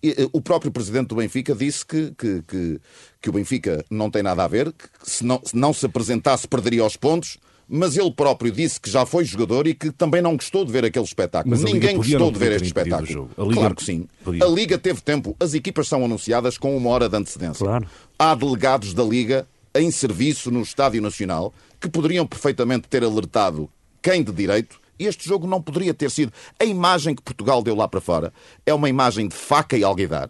Eh, 0.04 0.28
o 0.32 0.42
próprio 0.42 0.72
presidente 0.72 1.08
do 1.08 1.16
Benfica 1.16 1.56
disse 1.56 1.86
que, 1.86 2.14
que, 2.18 2.44
que, 2.44 2.82
que, 3.22 3.30
o 3.30 3.34
Benfica 3.34 3.84
não 3.90 4.10
tem 4.10 4.22
nada 4.22 4.44
a 4.44 4.48
ver, 4.48 4.72
que 4.72 4.88
se 5.04 5.26
não, 5.26 5.42
se 5.44 5.56
não 5.56 5.74
se 5.74 5.86
apresentasse 5.86 6.48
perderia 6.48 6.86
os 6.86 6.96
pontos, 6.96 7.38
mas 7.68 7.98
ele 7.98 8.12
próprio 8.12 8.52
disse 8.52 8.80
que 8.80 8.90
já 8.90 9.06
foi 9.06 9.26
jogador 9.26 9.68
e 9.68 9.74
que 9.74 9.92
também 9.92 10.22
não 10.22 10.36
gostou 10.36 10.64
de 10.64 10.72
ver 10.72 10.86
aquele 10.86 11.04
espetáculo. 11.04 11.56
Mas 11.56 11.64
Ninguém 11.64 11.98
gostou 11.98 12.32
de 12.32 12.40
ver 12.40 12.54
este 12.54 12.68
espetáculo. 12.68 13.30
Claro 13.54 13.76
que 13.76 13.84
sim. 13.84 14.08
Podia. 14.24 14.46
A 14.46 14.48
Liga 14.48 14.78
teve 14.78 15.02
tempo. 15.02 15.36
As 15.40 15.54
equipas 15.54 15.88
são 15.88 16.06
anunciadas 16.06 16.58
com 16.58 16.78
uma 16.78 16.90
hora 16.90 17.10
de 17.10 17.18
antecedência. 17.18 17.66
Claro. 17.66 17.88
Há 18.18 18.34
delegados 18.36 18.94
da 18.94 19.04
Liga 19.04 19.46
em 19.76 19.92
serviço 19.92 20.50
no 20.50 20.62
Estádio 20.62 21.02
Nacional 21.02 21.54
que 21.80 21.90
poderiam 21.90 22.26
perfeitamente 22.26 22.88
ter 22.88 23.04
alertado 23.04 23.70
quem 24.02 24.24
de 24.24 24.32
direito 24.32 24.80
este 25.06 25.28
jogo 25.28 25.48
não 25.48 25.62
poderia 25.62 25.94
ter 25.94 26.10
sido. 26.12 26.32
A 26.60 26.66
imagem 26.66 27.16
que 27.16 27.22
Portugal 27.22 27.62
deu 27.62 27.76
lá 27.76 27.88
para 27.88 28.02
fora 28.02 28.34
é 28.66 28.74
uma 28.74 28.90
imagem 28.90 29.28
de 29.28 29.36
faca 29.36 29.78
e 29.78 29.84
alguidar 29.84 30.30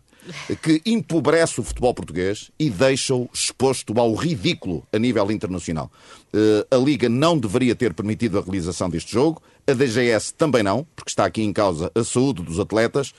que 0.62 0.81
empobrece 0.86 1.60
o 1.60 1.64
futebol 1.64 1.94
português 1.94 2.52
e 2.60 2.69
deixa-o 2.69 3.30
exposto 3.34 3.98
ao 4.00 4.14
ridículo 4.14 4.86
a 4.92 5.00
nível 5.00 5.31
internacional. 5.31 5.92
Uh, 6.33 6.75
a 6.75 6.77
Liga 6.77 7.07
não 7.07 7.38
deveria 7.38 7.74
ter 7.74 7.94
permitido 7.94 8.38
a 8.38 8.41
realização 8.41 8.89
deste 8.89 9.12
jogo, 9.12 9.41
a 9.65 9.74
DGS 9.74 10.33
também 10.33 10.62
não, 10.62 10.85
porque 10.95 11.09
está 11.09 11.25
aqui 11.25 11.41
em 11.41 11.53
causa 11.53 11.91
a 11.95 12.03
saúde 12.03 12.44
dos 12.44 12.59
atletas 12.59 13.13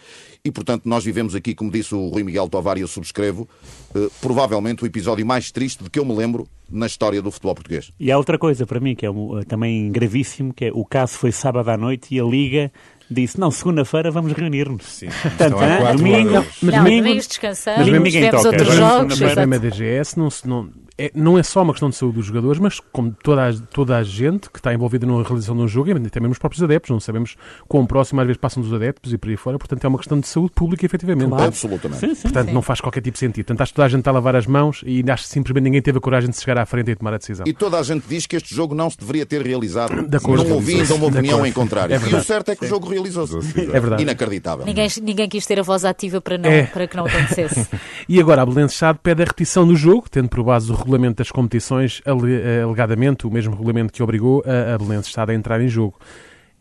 e, 0.44 0.50
portanto, 0.50 0.82
nós 0.86 1.04
vivemos 1.04 1.34
aqui, 1.34 1.54
como 1.54 1.70
disse 1.70 1.94
o 1.94 2.08
Rui 2.08 2.22
Miguel 2.22 2.48
Tovar 2.48 2.78
e 2.78 2.82
eu 2.82 2.88
subscrevo, 2.88 3.48
uh, 3.94 4.10
provavelmente 4.20 4.82
o 4.82 4.86
episódio 4.86 5.24
mais 5.26 5.50
triste 5.50 5.82
de 5.82 5.90
que 5.90 5.98
eu 5.98 6.04
me 6.04 6.14
lembro 6.14 6.46
na 6.70 6.86
história 6.86 7.20
do 7.22 7.30
futebol 7.30 7.54
português. 7.54 7.90
E 7.98 8.12
há 8.12 8.18
outra 8.18 8.38
coisa 8.38 8.66
para 8.66 8.78
mim 8.78 8.94
que 8.94 9.06
é 9.06 9.10
um, 9.10 9.42
também 9.44 9.90
gravíssimo, 9.90 10.52
que 10.52 10.66
é 10.66 10.70
o 10.72 10.84
caso 10.84 11.14
foi 11.14 11.32
sábado 11.32 11.68
à 11.70 11.76
noite 11.76 12.14
e 12.14 12.20
a 12.20 12.24
Liga 12.24 12.70
disse, 13.10 13.40
não, 13.40 13.50
segunda-feira 13.50 14.10
vamos 14.10 14.32
reunir-nos. 14.32 14.84
Sim, 14.84 15.08
Portanto, 15.22 15.56
domingo, 15.96 16.30
não, 16.30 16.46
domingo, 16.60 16.84
domingo 16.84 17.14
descansamos, 17.14 17.84
tivemos 17.84 18.44
outros 18.44 18.74
jogos. 18.74 19.14
O 19.14 19.24
problema 19.24 19.58
da 19.58 19.68
DGS 19.68 20.18
não, 20.18 20.28
não, 20.44 20.70
é, 20.98 21.12
não 21.14 21.38
é 21.38 21.42
só 21.44 21.62
uma 21.62 21.72
questão 21.72 21.88
de 21.88 21.94
saúde 21.94 22.16
dos 22.16 22.26
jogadores, 22.26 22.58
mas 22.58 22.80
como 22.92 23.14
toda 23.22 23.48
a, 23.48 23.52
toda 23.52 23.96
a 23.96 24.02
gente 24.02 24.50
que 24.50 24.58
está 24.58 24.74
envolvida 24.74 25.06
na 25.06 25.22
realização 25.22 25.56
de 25.56 25.62
um 25.62 25.68
jogo, 25.68 25.90
e 25.90 25.92
até 25.92 26.18
mesmo 26.18 26.32
os 26.32 26.38
próprios 26.38 26.62
adeptos, 26.62 26.90
não 26.90 26.98
sabemos 26.98 27.36
quão 27.68 27.86
próximo 27.86 28.20
às 28.20 28.26
vezes 28.26 28.40
passam 28.40 28.60
dos 28.62 28.72
adeptos 28.72 29.12
e 29.12 29.18
por 29.18 29.30
aí 29.30 29.36
fora, 29.36 29.58
portanto 29.58 29.84
é 29.84 29.88
uma 29.88 29.98
questão 29.98 30.18
de 30.18 30.26
saúde 30.26 30.52
pública, 30.52 30.84
efetivamente. 30.84 31.28
Claro. 31.28 31.44
Absolutamente. 31.44 32.00
Sim, 32.00 32.14
sim, 32.14 32.22
portanto, 32.22 32.48
sim. 32.48 32.54
não 32.54 32.62
faz 32.62 32.80
qualquer 32.80 33.00
tipo 33.00 33.14
de 33.14 33.20
sentido. 33.20 33.46
Portanto, 33.46 33.60
acho 33.60 33.72
que 33.72 33.76
toda 33.76 33.86
a 33.86 33.88
gente 33.88 34.00
está 34.00 34.10
a 34.10 34.14
lavar 34.14 34.34
as 34.34 34.46
mãos 34.46 34.82
e 34.84 35.04
acho 35.08 35.22
que 35.24 35.30
simplesmente 35.30 35.64
ninguém 35.64 35.80
teve 35.80 35.98
a 35.98 36.00
coragem 36.00 36.30
de 36.30 36.36
chegar 36.36 36.58
à 36.58 36.66
frente 36.66 36.90
e 36.90 36.96
tomar 36.96 37.14
a 37.14 37.18
decisão. 37.18 37.46
E 37.46 37.52
toda 37.52 37.78
a 37.78 37.82
gente 37.82 38.04
diz 38.08 38.26
que 38.26 38.34
este 38.34 38.52
jogo 38.52 38.74
não 38.74 38.90
se 38.90 38.98
deveria 38.98 39.24
ter 39.24 39.40
realizado. 39.40 39.94
não 39.94 40.52
ouvi 40.52 40.80
ainda 40.80 40.94
uma 40.94 41.06
opinião 41.06 41.46
em 41.46 41.52
contrário. 41.52 41.94
É 41.94 41.98
e 41.98 42.14
o 42.14 42.22
certo 42.24 42.50
é 42.50 42.56
que 42.56 42.64
o 42.64 42.68
jogo 42.68 42.88
realizou-se. 42.88 43.38
É 43.38 43.80
verdade. 43.80 44.02
Inacreditável. 44.02 44.66
Ninguém, 44.66 44.88
ninguém 45.02 45.28
quis 45.28 45.46
ter 45.46 45.60
a 45.60 45.62
voz 45.62 45.84
ativa 45.84 46.20
para, 46.20 46.36
não, 46.36 46.50
é. 46.50 46.64
para 46.64 46.88
que 46.88 46.96
não 46.96 47.06
acontecesse. 47.06 47.68
e 48.08 48.20
agora 48.20 48.42
a 48.42 48.46
Belenenses 48.46 48.76
Chade 48.76 48.98
pede 49.02 49.22
a 49.22 49.24
repetição 49.24 49.66
do 49.66 49.76
jogo, 49.76 50.06
tendo 50.10 50.28
por 50.28 50.42
base 50.42 50.72
o 50.72 50.74
regulamento 50.88 51.16
das 51.18 51.30
competições 51.30 52.00
eh, 52.06 52.62
alegadamente 52.62 53.26
o 53.26 53.30
mesmo 53.30 53.52
regulamento 53.52 53.92
que 53.92 54.02
obrigou 54.02 54.42
a, 54.46 54.74
a 54.74 54.78
Belenenses 54.78 55.08
Estado 55.08 55.30
a 55.30 55.34
entrar 55.34 55.60
em 55.60 55.68
jogo. 55.68 55.98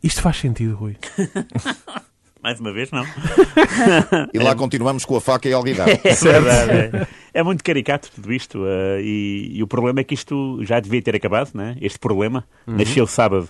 Isto 0.03 0.21
faz 0.21 0.37
sentido, 0.37 0.75
Rui? 0.75 0.97
Mais 2.43 2.59
uma 2.59 2.71
vez, 2.71 2.91
não. 2.91 3.03
e 4.33 4.37
lá 4.37 4.55
continuamos 4.55 5.05
com 5.05 5.15
a 5.15 5.21
faca 5.21 5.49
e 5.49 5.53
a 5.53 5.55
alguidar. 5.55 5.87
É 6.05 6.13
verdade. 6.13 6.71
É. 7.33 7.39
é, 7.39 7.43
muito 7.43 7.63
caricato 7.63 8.11
tudo 8.13 8.31
isto. 8.31 8.59
Uh, 8.59 8.99
e, 9.01 9.51
e, 9.55 9.63
o 9.63 9.67
problema 9.67 10.01
é 10.01 10.03
que 10.03 10.13
isto 10.13 10.63
já 10.63 10.79
devia 10.79 11.01
ter 11.01 11.15
acabado, 11.15 11.51
né? 11.53 11.75
este 11.81 11.97
problema. 11.97 12.45
Uhum. 12.67 12.77
Nasceu 12.77 13.07
sábado. 13.07 13.49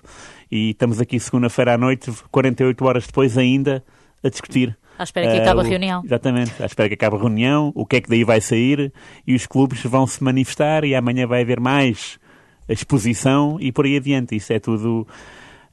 E 0.49 0.71
estamos 0.71 1.01
aqui 1.01 1.19
segunda-feira 1.19 1.73
à 1.73 1.77
noite, 1.77 2.11
48 2.31 2.85
horas 2.85 3.05
depois 3.05 3.37
ainda, 3.37 3.83
a 4.23 4.29
discutir 4.29 4.75
à 4.97 5.03
espera 5.03 5.31
que 5.31 5.39
acabe 5.39 5.59
uh, 5.59 5.63
a 5.63 5.67
reunião. 5.67 6.01
Exatamente, 6.03 6.63
à 6.63 6.65
espera 6.65 6.89
que 6.89 6.95
acabe 6.95 7.15
a 7.15 7.19
reunião, 7.19 7.71
o 7.75 7.85
que 7.85 7.97
é 7.97 8.01
que 8.01 8.09
daí 8.09 8.23
vai 8.23 8.41
sair 8.41 8.91
e 9.25 9.35
os 9.35 9.45
clubes 9.45 9.81
vão 9.83 10.07
se 10.07 10.23
manifestar 10.23 10.83
e 10.83 10.95
amanhã 10.95 11.27
vai 11.27 11.41
haver 11.41 11.59
mais 11.59 12.19
exposição 12.67 13.57
e 13.59 13.71
por 13.71 13.85
aí 13.85 13.97
adiante. 13.97 14.35
Isso 14.35 14.51
é 14.53 14.59
tudo. 14.59 15.07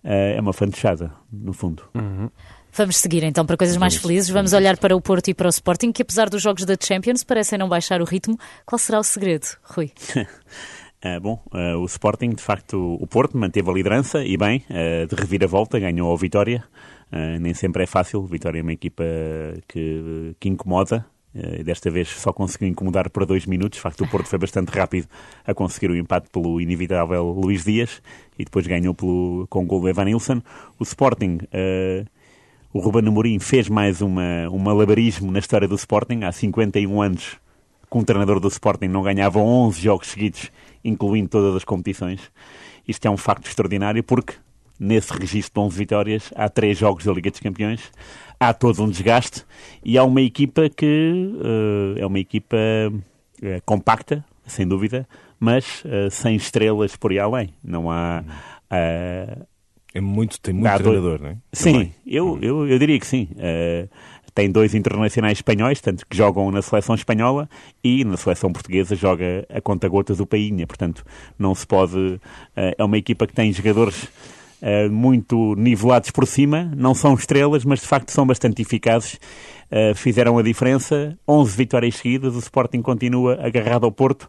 Uh, 0.05 0.37
é 0.37 0.41
uma 0.41 0.53
fantochada, 0.53 1.13
no 1.33 1.53
fundo. 1.53 1.83
Uhum. 1.95 2.29
Vamos 2.77 2.97
seguir 2.97 3.23
então 3.23 3.47
para 3.47 3.57
coisas 3.57 3.77
mais 3.77 3.95
felizes. 3.95 4.29
Vamos 4.31 4.53
olhar 4.53 4.77
para 4.77 4.97
o 4.97 5.01
Porto 5.01 5.29
e 5.29 5.35
para 5.35 5.47
o 5.47 5.51
Sporting, 5.51 5.93
que 5.93 6.03
apesar 6.03 6.29
dos 6.29 6.43
jogos 6.43 6.65
da 6.65 6.75
Champions 6.79 7.23
parecem 7.23 7.57
não 7.57 7.69
baixar 7.69 8.03
o 8.03 8.05
ritmo. 8.05 8.37
Qual 8.67 8.79
será 8.79 8.99
o 8.99 9.05
segredo, 9.05 9.47
Rui? 9.63 9.93
Uh, 11.05 11.21
bom, 11.21 11.43
uh, 11.53 11.77
o 11.79 11.85
Sporting, 11.85 12.31
de 12.31 12.43
facto, 12.43 12.97
o 12.99 13.07
Porto 13.07 13.37
manteve 13.37 13.69
a 13.69 13.75
liderança 13.75 14.25
e 14.25 14.39
bem, 14.39 14.65
uh, 14.71 15.07
de 15.07 15.15
reviravolta, 15.15 15.79
ganhou 15.79 16.11
a 16.11 16.17
vitória. 16.17 16.65
Nem 17.41 17.55
sempre 17.55 17.85
é 17.85 17.87
fácil. 17.87 18.25
Vitória 18.25 18.59
é 18.59 18.63
uma 18.63 18.73
equipa 18.73 19.05
que, 19.69 20.35
que 20.41 20.49
incomoda. 20.49 21.07
Desta 21.65 21.89
vez 21.89 22.09
só 22.09 22.33
conseguiu 22.33 22.67
incomodar 22.67 23.09
por 23.09 23.25
dois 23.25 23.47
minutos. 23.47 23.77
De 23.77 23.83
facto, 23.83 24.03
o 24.03 24.09
Porto 24.09 24.27
foi 24.27 24.37
bastante 24.37 24.71
rápido 24.71 25.07
a 25.47 25.55
conseguir 25.55 25.93
o 25.93 25.97
empate 25.97 26.29
pelo 26.29 26.61
inevitável 26.61 27.23
Luís 27.31 27.63
Dias 27.65 28.03
e 28.37 28.45
depois 28.45 28.67
ganhou 28.67 28.95
pelo, 28.95 29.47
com 29.49 29.63
o 29.63 29.67
gol 29.67 29.83
do 29.83 29.89
Evan 29.89 30.07
Nilsson. 30.07 30.43
O 30.77 30.83
Sporting, 30.83 31.39
o 32.73 32.81
Ruben 32.81 33.07
Amorim 33.07 33.39
fez 33.39 33.69
mais 33.69 34.01
uma, 34.01 34.49
um 34.51 34.59
malabarismo 34.59 35.31
na 35.31 35.39
história 35.39 35.69
do 35.69 35.77
Sporting. 35.77 36.25
Há 36.25 36.33
51 36.33 37.01
anos, 37.01 37.37
com 37.89 38.01
um 38.01 38.05
treinador 38.05 38.41
do 38.41 38.49
Sporting 38.49 38.89
não 38.89 39.05
ganhava 39.05 39.39
11 39.39 39.81
jogos 39.81 40.09
seguidos, 40.09 40.51
incluindo 40.85 41.29
todas 41.29 41.57
as 41.57 41.65
competições. 41.65 42.21
Isto 42.87 43.07
é 43.07 43.11
um 43.11 43.17
facto 43.17 43.47
extraordinário 43.47 44.03
porque 44.05 44.35
nesse 44.79 45.13
registro 45.13 45.63
de 45.63 45.67
11 45.67 45.79
vitórias, 45.79 46.33
há 46.35 46.49
três 46.49 46.79
jogos 46.79 47.05
da 47.05 47.13
Liga 47.13 47.31
dos 47.31 47.41
Campeões, 47.41 47.93
há 48.39 48.53
todo 48.53 48.83
um 48.83 48.89
desgaste 48.89 49.45
e 49.85 49.97
há 49.97 50.05
uma 50.05 50.21
equipa 50.21 50.69
que 50.69 51.33
uh, 51.37 51.99
é 51.99 52.07
uma 52.07 52.19
equipa 52.19 52.57
uh, 52.87 53.63
compacta, 53.65 54.25
sem 54.47 54.67
dúvida, 54.67 55.09
mas 55.39 55.85
uh, 55.85 56.11
sem 56.11 56.37
estrelas 56.37 56.97
por 56.97 57.13
aí 57.13 57.19
além. 57.19 57.55
Não 57.63 57.91
há. 57.91 58.25
é 58.71 60.01
muito, 60.01 60.41
tem 60.41 60.53
muito 60.53 60.77
treinador, 60.77 61.23
não 61.23 61.29
é? 61.31 61.37
Sim, 61.53 61.93
eu, 62.07 62.39
eu, 62.43 62.69
eu 62.69 62.79
diria 62.79 62.99
que 62.99 63.07
sim 63.07 63.29
tem 64.35 64.51
dois 64.51 64.75
internacionais 64.75 65.39
espanhóis, 65.39 65.81
tanto 65.81 66.05
que 66.07 66.17
jogam 66.17 66.51
na 66.51 66.61
seleção 66.61 66.95
espanhola 66.95 67.49
e 67.83 68.05
na 68.05 68.17
seleção 68.17 68.53
portuguesa 68.53 68.97
joga 68.97 69.47
a 69.49 69.61
conta-gotas 69.61 70.19
o 70.19 70.27
Painha. 70.27 70.67
Portanto, 70.67 71.05
não 71.39 71.55
se 71.55 71.67
pode. 71.67 72.21
Eh, 72.57 72.75
é 72.77 72.85
uma 72.85 72.99
equipa 72.99 73.27
que 73.27 73.33
tem 73.33 73.53
jogadores 73.53 74.09
eh, 74.61 74.89
muito 74.89 75.55
nivelados 75.55 76.11
por 76.11 76.27
cima, 76.27 76.73
não 76.77 76.95
são 76.95 77.15
estrelas, 77.15 77.65
mas 77.65 77.81
de 77.81 77.87
facto 77.87 78.11
são 78.11 78.27
bastante 78.27 78.61
eficazes. 78.61 79.21
Eh, 79.71 79.95
fizeram 79.95 80.37
a 80.37 80.43
diferença, 80.43 81.17
11 81.29 81.57
vitórias 81.57 81.95
seguidas, 81.95 82.35
o 82.35 82.41
Sporting 82.41 82.83
continua 82.83 83.39
agarrado 83.41 83.85
ao 83.85 83.93
Porto. 83.93 84.29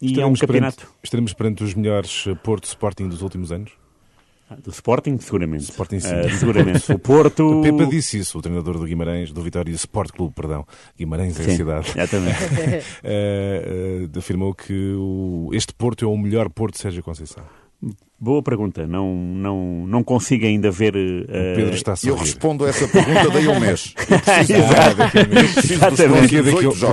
e 0.00 0.18
é 0.18 0.24
um 0.24 0.32
campeonato. 0.32 0.76
Perante, 0.78 0.86
estaremos 1.02 1.32
perante 1.34 1.62
os 1.62 1.74
melhores 1.74 2.24
Porto 2.42 2.64
Sporting 2.64 3.08
dos 3.08 3.20
últimos 3.20 3.52
anos? 3.52 3.83
Do 4.62 4.70
Sporting, 4.70 5.18
seguramente. 5.18 5.64
Sporting, 5.64 6.00
sim. 6.00 6.14
Uh, 6.14 6.30
seguramente. 6.38 6.92
o 6.92 6.98
Porto. 6.98 7.60
O 7.60 7.62
Pepa 7.62 7.86
disse 7.86 8.18
isso, 8.18 8.38
o 8.38 8.42
treinador 8.42 8.78
do 8.78 8.84
Guimarães, 8.84 9.32
do 9.32 9.40
Vitória 9.42 9.72
Sport 9.72 10.12
Clube, 10.12 10.34
perdão. 10.34 10.66
Guimarães 10.98 11.40
é 11.40 11.42
a 11.42 11.56
cidade. 11.56 11.90
Exatamente. 11.96 12.44
uh, 13.02 14.10
uh, 14.14 14.18
afirmou 14.18 14.54
que 14.54 14.94
o, 14.96 15.50
este 15.52 15.72
Porto 15.72 16.04
é 16.04 16.08
o 16.08 16.16
melhor 16.16 16.50
Porto 16.50 16.74
de 16.74 16.80
Sérgio 16.80 17.02
Conceição. 17.02 17.42
Boa 18.18 18.42
pergunta. 18.42 18.86
Não, 18.86 19.14
não, 19.14 19.86
não 19.86 20.04
consigo 20.04 20.46
ainda 20.46 20.70
ver. 20.70 20.94
Uh, 20.94 21.56
Pedro 21.56 21.74
está 21.74 21.92
a 21.92 21.96
Eu 22.04 22.16
respondo 22.16 22.64
a 22.64 22.68
essa 22.68 22.86
pergunta 22.86 23.28
daí 23.30 23.48
um 23.48 23.60
mês. 23.60 23.92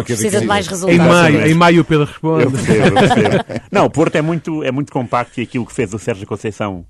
Precisa 0.04 0.42
de 0.42 0.48
mais 0.48 0.68
resultados. 0.68 1.06
Em 1.06 1.08
maio, 1.08 1.48
em 1.48 1.54
maio 1.54 1.82
o 1.82 1.86
Pedro 1.86 2.06
responde. 2.06 2.44
Eu 2.44 2.52
percebo, 2.52 2.88
eu 2.88 2.94
percebo. 2.94 3.44
Não, 3.72 3.86
o 3.86 3.90
Porto 3.90 4.16
é 4.16 4.22
muito, 4.22 4.64
é 4.64 4.72
muito 4.72 4.92
compacto 4.92 5.40
e 5.40 5.44
aquilo 5.44 5.66
que 5.66 5.74
fez 5.74 5.94
o 5.94 6.00
Sérgio 6.00 6.26
Conceição 6.28 6.86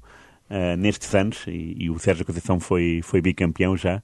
uh, 0.52 0.78
nestes 0.78 1.16
anos, 1.16 1.46
e, 1.48 1.76
e, 1.80 1.90
o 1.90 1.98
Sérgio 1.98 2.26
Conceição 2.26 2.60
foi, 2.60 3.00
foi 3.02 3.22
bicampeão 3.22 3.76
já, 3.78 4.04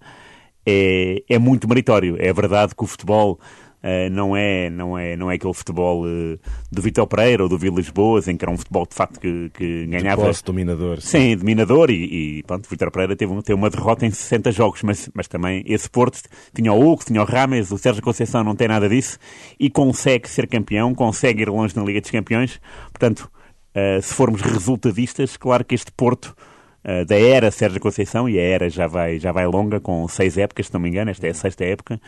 é, 0.65 1.23
é 1.29 1.37
muito 1.37 1.67
meritório. 1.67 2.15
É 2.19 2.31
verdade 2.33 2.73
que 2.73 2.83
o 2.83 2.87
futebol 2.87 3.39
Uh, 3.77 4.09
não, 4.09 4.35
é, 4.35 4.71
não, 4.71 4.97
é, 4.97 5.15
não 5.15 5.29
é 5.29 5.35
aquele 5.35 5.53
futebol 5.53 6.03
uh, 6.03 6.39
do 6.71 6.81
Vitor 6.81 7.05
Pereira 7.05 7.43
ou 7.43 7.47
do 7.47 7.59
Vilas 7.59 7.89
Boas, 7.89 8.27
em 8.27 8.35
que 8.35 8.43
era 8.43 8.51
um 8.51 8.57
futebol 8.57 8.87
de 8.87 8.95
facto 8.95 9.19
que, 9.19 9.51
que 9.53 9.85
ganhava. 9.85 10.23
De 10.23 10.27
posse, 10.27 10.43
dominador. 10.43 10.99
Sim, 10.99 11.19
sim 11.19 11.37
dominador. 11.37 11.91
E, 11.91 12.39
e 12.39 12.43
pronto, 12.43 12.67
Vitor 12.67 12.91
Pereira 12.91 13.15
teve, 13.15 13.39
teve 13.43 13.53
uma 13.53 13.69
derrota 13.69 14.05
em 14.05 14.09
60 14.09 14.51
jogos, 14.51 14.81
mas, 14.81 15.09
mas 15.13 15.27
também 15.27 15.63
esse 15.67 15.87
Porto 15.87 16.19
tinha 16.55 16.73
o 16.73 16.91
Hugo, 16.91 17.05
tinha 17.05 17.21
o 17.21 17.25
Rames, 17.25 17.71
o 17.71 17.77
Sérgio 17.77 18.01
Conceição 18.01 18.43
não 18.43 18.55
tem 18.55 18.67
nada 18.67 18.89
disso 18.89 19.19
e 19.59 19.69
consegue 19.69 20.27
ser 20.27 20.47
campeão, 20.47 20.95
consegue 20.95 21.43
ir 21.43 21.49
longe 21.49 21.75
na 21.75 21.83
Liga 21.83 22.01
dos 22.01 22.09
Campeões. 22.09 22.59
Portanto, 22.91 23.31
Uh, 23.77 24.01
se 24.01 24.12
formos 24.12 24.41
resultadistas, 24.41 25.38
claro 25.38 25.63
que 25.63 25.75
este 25.75 25.91
Porto 25.91 26.36
uh, 26.84 27.05
da 27.05 27.15
era 27.15 27.51
Sérgio 27.51 27.79
Conceição, 27.79 28.27
e 28.27 28.39
a 28.39 28.41
era 28.41 28.72
já 28.72 28.88
vai, 28.88 29.19
já 29.19 29.31
vai 29.31 29.46
longa, 29.46 29.79
com 29.79 30.07
seis 30.07 30.36
épocas, 30.36 30.65
se 30.65 30.74
não 30.74 30.79
me 30.79 30.89
engano, 30.89 31.12
esta 31.12 31.27
é 31.27 31.29
a 31.29 31.34
sexta 31.36 31.63
época, 31.63 32.01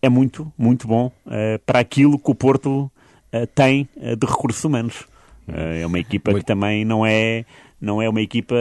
é 0.00 0.08
muito, 0.08 0.52
muito 0.56 0.86
bom 0.86 1.10
uh, 1.26 1.58
para 1.66 1.80
aquilo 1.80 2.20
que 2.20 2.30
o 2.30 2.34
Porto 2.36 2.88
tem 3.54 3.86
de 3.94 4.26
recursos 4.26 4.64
humanos. 4.64 5.04
é 5.46 5.86
uma 5.86 5.98
equipa 5.98 6.30
muito... 6.30 6.44
que 6.44 6.46
também 6.46 6.82
não 6.82 7.04
é, 7.04 7.44
não 7.78 8.00
é 8.00 8.08
uma 8.08 8.22
equipa 8.22 8.56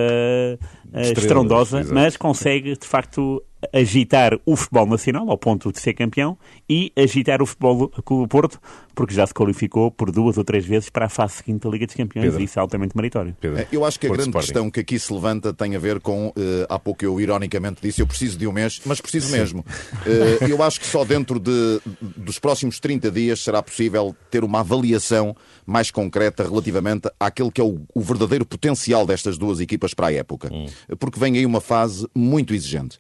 estrondosa, 0.93 1.85
mas 1.89 2.17
consegue, 2.17 2.75
de 2.75 2.85
facto, 2.85 3.41
agitar 3.73 4.39
o 4.45 4.55
futebol 4.55 4.85
nacional 4.85 5.29
ao 5.29 5.37
ponto 5.37 5.71
de 5.71 5.79
ser 5.79 5.93
campeão 5.93 6.37
e 6.69 6.91
agitar 6.97 7.41
o 7.41 7.45
futebol 7.45 7.91
do 8.05 8.27
Porto, 8.27 8.59
porque 8.95 9.13
já 9.13 9.25
se 9.25 9.33
qualificou 9.33 9.91
por 9.91 10.11
duas 10.11 10.37
ou 10.37 10.43
três 10.43 10.65
vezes 10.65 10.89
para 10.89 11.05
a 11.05 11.09
fase 11.09 11.35
seguinte 11.35 11.61
da 11.61 11.69
Liga 11.69 11.85
dos 11.85 11.95
Campeões 11.95 12.25
Pedro. 12.25 12.41
e 12.41 12.45
isso 12.45 12.57
é 12.57 12.61
altamente 12.61 12.95
meritório. 12.95 13.35
Pedro. 13.39 13.65
Eu 13.71 13.85
acho 13.85 13.99
que 13.99 14.07
a 14.07 14.09
grande 14.09 14.29
Sporting. 14.29 14.45
questão 14.47 14.71
que 14.71 14.79
aqui 14.79 14.97
se 14.97 15.13
levanta 15.13 15.53
tem 15.53 15.75
a 15.75 15.79
ver 15.79 15.99
com, 15.99 16.29
uh, 16.29 16.33
há 16.69 16.79
pouco 16.79 17.05
eu 17.05 17.19
ironicamente 17.19 17.79
disse, 17.81 18.01
eu 18.01 18.07
preciso 18.07 18.37
de 18.37 18.47
um 18.47 18.51
mês, 18.51 18.81
mas 18.85 18.99
preciso 18.99 19.27
Sim. 19.27 19.37
mesmo. 19.37 19.59
Uh, 19.61 20.45
eu 20.47 20.63
acho 20.63 20.79
que 20.79 20.87
só 20.87 21.05
dentro 21.05 21.39
de, 21.39 21.79
dos 22.01 22.39
próximos 22.39 22.79
30 22.79 23.11
dias 23.11 23.39
será 23.39 23.61
possível 23.61 24.15
ter 24.31 24.43
uma 24.43 24.61
avaliação 24.61 25.35
mais 25.65 25.91
concreta 25.91 26.43
relativamente 26.43 27.09
àquele 27.19 27.51
que 27.51 27.61
é 27.61 27.63
o, 27.63 27.81
o 27.93 28.01
verdadeiro 28.01 28.45
potencial 28.45 29.05
destas 29.05 29.37
duas 29.37 29.59
equipas 29.59 29.93
para 29.93 30.07
a 30.07 30.13
época. 30.13 30.49
Hum. 30.51 30.65
Porque 30.97 31.19
vem 31.19 31.37
aí 31.37 31.45
uma 31.45 31.61
fase 31.61 32.07
muito 32.15 32.53
exigente 32.53 32.97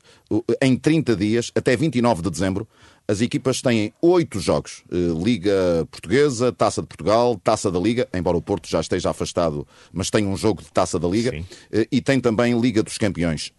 em 0.61 0.75
30 0.75 1.15
dias, 1.15 1.51
até 1.55 1.75
29 1.75 2.21
de 2.21 2.29
dezembro, 2.29 2.67
as 3.07 3.21
equipas 3.21 3.61
têm 3.61 3.93
oito 4.01 4.39
jogos. 4.39 4.83
Eh, 4.91 5.23
Liga 5.23 5.87
Portuguesa, 5.89 6.51
Taça 6.51 6.81
de 6.81 6.87
Portugal, 6.87 7.39
Taça 7.41 7.71
da 7.71 7.79
Liga, 7.79 8.07
embora 8.13 8.35
o 8.35 8.41
Porto 8.41 8.67
já 8.67 8.81
esteja 8.81 9.09
afastado, 9.09 9.65
mas 9.93 10.09
tem 10.09 10.27
um 10.27 10.35
jogo 10.35 10.61
de 10.61 10.69
Taça 10.69 10.99
da 10.99 11.07
Liga. 11.07 11.31
Sim. 11.31 11.45
Eh, 11.71 11.87
e 11.89 12.01
tem 12.01 12.19
também 12.19 12.59
Liga 12.59 12.83
dos 12.83 12.97
Campeões. 12.97 13.53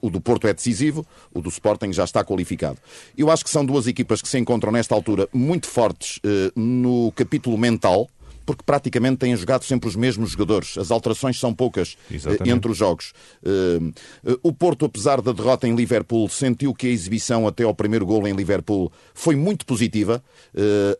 O 0.00 0.10
do 0.10 0.20
Porto 0.20 0.48
é 0.48 0.52
decisivo, 0.52 1.06
o 1.32 1.40
do 1.40 1.48
Sporting 1.48 1.92
já 1.92 2.02
está 2.02 2.24
qualificado. 2.24 2.78
Eu 3.16 3.30
acho 3.30 3.44
que 3.44 3.50
são 3.50 3.64
duas 3.64 3.86
equipas 3.86 4.20
que 4.20 4.28
se 4.28 4.38
encontram 4.38 4.72
nesta 4.72 4.94
altura 4.94 5.28
muito 5.32 5.68
fortes 5.68 6.18
eh, 6.24 6.50
no 6.56 7.12
capítulo 7.12 7.56
mental 7.56 8.08
porque 8.44 8.62
praticamente 8.64 9.18
têm 9.18 9.34
jogado 9.36 9.64
sempre 9.64 9.88
os 9.88 9.96
mesmos 9.96 10.30
jogadores. 10.30 10.76
As 10.78 10.90
alterações 10.90 11.38
são 11.38 11.52
poucas 11.54 11.96
eh, 12.10 12.14
Exatamente. 12.14 12.50
entre 12.50 12.70
os 12.70 12.76
jogos. 12.76 13.12
Uh, 13.42 13.88
uh, 14.30 14.40
o 14.42 14.52
Porto, 14.52 14.84
apesar 14.84 15.20
da 15.20 15.32
derrota 15.32 15.66
em 15.66 15.74
Liverpool, 15.74 16.28
sentiu 16.28 16.74
que 16.74 16.86
a 16.86 16.90
exibição 16.90 17.46
até 17.46 17.64
ao 17.64 17.74
primeiro 17.74 18.04
gol 18.06 18.26
em 18.26 18.32
Liverpool 18.32 18.92
foi 19.14 19.36
muito 19.36 19.64
positiva. 19.64 20.22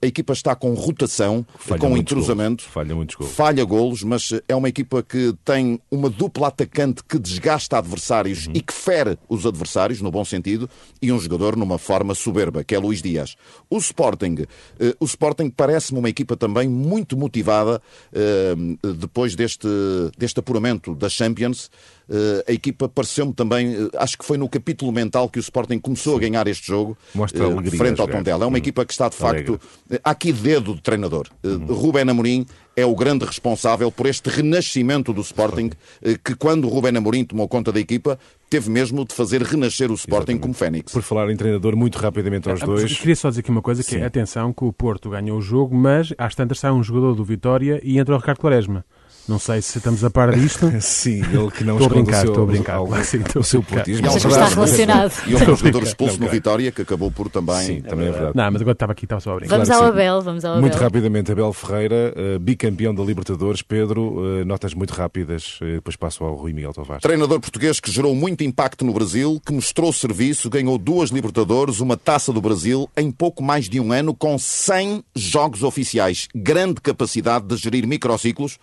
A 0.03 0.07
equipa 0.07 0.33
está 0.33 0.55
com 0.55 0.73
rotação, 0.75 1.45
falha 1.59 1.81
com 1.81 1.97
entrosamento. 1.97 2.63
Golos. 2.63 2.73
Falha 2.73 2.95
muitos 2.95 3.17
golos. 3.17 3.35
Falha 3.35 3.65
golos, 3.65 4.03
mas 4.03 4.33
é 4.49 4.55
uma 4.55 4.69
equipa 4.69 5.03
que 5.03 5.35
tem 5.45 5.81
uma 5.91 6.09
dupla 6.09 6.49
atacante 6.49 7.03
que 7.05 7.19
desgasta 7.19 7.79
adversários 7.79 8.47
uhum. 8.47 8.53
e 8.55 8.61
que 8.61 8.73
fere 8.73 9.19
os 9.29 9.47
adversários, 9.47 10.01
no 10.01 10.11
bom 10.11 10.25
sentido, 10.25 10.69
e 11.01 11.13
um 11.13 11.19
jogador 11.19 11.57
numa 11.57 11.79
forma 11.79 12.15
soberba, 12.15 12.65
que 12.65 12.75
é 12.75 12.79
Luís 12.79 13.03
Dias. 13.03 13.37
O 13.69 13.79
Sporting, 13.79 14.47
o 14.99 15.05
Sporting 15.05 15.51
parece-me 15.51 15.99
uma 15.99 16.09
equipa 16.09 16.37
também 16.37 16.69
muito 16.69 17.17
motivada 17.17 17.42
motivada 17.43 17.83
uh, 18.13 18.93
depois 18.95 19.35
deste, 19.35 19.69
deste 20.17 20.39
apuramento 20.41 20.95
da 20.95 21.09
Champions. 21.09 21.71
Uh, 22.09 22.43
a 22.49 22.53
equipa 22.53 22.89
pareceu-me 22.89 23.33
também, 23.33 23.75
uh, 23.75 23.91
acho 23.97 24.19
que 24.19 24.25
foi 24.25 24.37
no 24.37 24.49
capítulo 24.49 24.93
mental 24.93 25.29
que 25.29 25.39
o 25.39 25.41
Sporting 25.41 25.79
começou 25.79 26.15
Sim. 26.15 26.19
a 26.19 26.21
ganhar 26.29 26.47
este 26.47 26.67
jogo 26.67 26.97
Mostra 27.15 27.49
uh, 27.49 27.71
frente 27.71 28.01
ao 28.01 28.09
Tondela. 28.09 28.45
É 28.45 28.47
uma 28.47 28.55
hum. 28.55 28.59
equipa 28.59 28.85
que 28.85 28.93
está 28.93 29.09
de 29.09 29.17
facto. 29.17 29.61
há 30.03 30.11
aqui 30.11 30.33
dedo 30.33 30.75
de 30.75 30.81
treinador. 30.81 31.29
Hum. 31.45 31.67
Rubén 31.67 32.09
Amorim 32.09 32.47
é 32.77 32.85
o 32.87 32.95
grande 32.95 33.25
responsável 33.25 33.91
por 33.91 34.07
este 34.07 34.29
renascimento 34.31 35.13
do 35.13 35.21
Sporting, 35.21 35.71
que 36.25 36.35
quando 36.35 36.67
o 36.67 36.69
Rubén 36.69 36.97
Amorim 36.97 37.25
tomou 37.25 37.47
conta 37.49 37.71
da 37.71 37.79
equipa, 37.81 38.19
teve 38.49 38.71
mesmo 38.71 39.05
de 39.05 39.15
fazer 39.15 39.43
renascer 39.43 39.91
o 39.91 39.95
Sporting 39.95 40.33
Exatamente. 40.33 40.43
como 40.43 40.55
Fênix. 40.55 40.93
Por 40.93 41.03
falar 41.03 41.31
em 41.31 41.37
treinador, 41.37 41.77
muito 41.77 41.99
rapidamente 41.99 42.49
aos 42.49 42.63
ah, 42.63 42.67
dois. 42.67 42.99
Queria 42.99 43.17
só 43.17 43.29
dizer 43.29 43.41
aqui 43.41 43.51
uma 43.51 43.63
coisa, 43.63 43.83
que 43.83 43.97
é, 43.97 44.05
atenção, 44.05 44.53
que 44.53 44.65
o 44.65 44.73
Porto 44.73 45.11
ganhou 45.11 45.39
o 45.39 45.43
jogo, 45.43 45.75
mas 45.75 46.13
às 46.19 46.35
tantas 46.35 46.59
sai 46.59 46.73
um 46.73 46.83
jogador 46.83 47.15
do 47.15 47.25
Vitória 47.25 47.81
e 47.83 47.99
entra 47.99 48.15
o 48.15 48.19
Ricardo 48.19 48.39
Quaresma. 48.39 48.85
Não 49.29 49.39
sei 49.39 49.63
se 49.63 49.79
estamos 49.79 50.03
a 50.03 50.11
par 50.11 50.33
disto. 50.33 50.71
Sim, 50.81 51.23
ele 51.33 51.51
que 51.51 51.63
não 51.63 51.79
estou 51.79 51.87
a 51.87 52.03
brincar, 52.03 52.25
estou 52.25 52.43
a 52.43 52.47
brincar. 52.47 52.81
O 52.81 53.43
seu 53.45 53.63
portismo. 53.63 54.07
Mas 54.07 54.25
está 54.25 54.49
relacionado. 54.49 55.13
E 55.27 55.35
um 55.35 55.57
jogador 55.57 55.83
expulso 55.85 56.21
no 56.21 56.29
Vitória 56.29 56.73
que 56.73 56.83
acabou 56.83 57.11
por 57.11 57.29
também. 57.29 57.67
Sim, 57.67 57.81
também 57.83 58.09
é 58.09 58.11
verdade. 58.11 58.37
Não, 58.37 58.51
mas 58.51 58.61
agora 58.61 58.73
estava 58.73 58.93
aqui, 58.93 59.05
estava 59.05 59.21
só 59.21 59.33
a 59.33 59.37
brincar. 59.37 59.57
Vamos 59.57 59.71
ao 59.71 59.85
Abel, 59.85 60.23
vamos 60.23 60.45
ao 60.45 60.53
Abel. 60.53 60.63
Muito 60.63 60.77
rapidamente, 60.77 61.31
Abel 61.31 61.53
Ferreira, 61.53 62.15
uh, 62.17 62.39
bicampeão 62.39 62.95
da 62.95 63.03
Libertadores. 63.03 63.63
Pedro, 63.63 64.19
uh, 64.19 64.45
notas 64.45 64.75
muito 64.75 64.93
rápidas, 64.93 65.59
uh, 65.61 65.75
depois 65.75 65.97
passo 65.97 66.25
ao 66.25 66.35
Rui 66.35 66.53
Miguel 66.53 66.73
Tavares. 66.73 67.03
Treinador 67.03 67.41
português 67.41 67.79
que 67.79 67.91
gerou 67.91 68.15
muito 68.15 68.43
impacto 68.43 68.85
no 68.85 68.93
Brasil, 68.93 69.41
que 69.45 69.53
mostrou 69.53 69.93
serviço, 69.93 70.51
ganhou 70.51 70.77
duas 70.79 71.11
Libertadores, 71.11 71.81
uma 71.81 71.97
taça 71.97 72.33
do 72.33 72.41
Brasil 72.41 72.89
em 72.97 73.11
pouco 73.11 73.43
mais 73.43 73.69
de 73.69 73.79
um 73.79 73.93
ano, 73.93 74.15
com 74.15 74.37
100 74.39 75.05
jogos 75.15 75.63
oficiais. 75.63 76.29
Grande 76.35 76.81
capacidade 76.81 77.47
de 77.47 77.57
gerir 77.57 77.87
microciclos. 77.87 78.59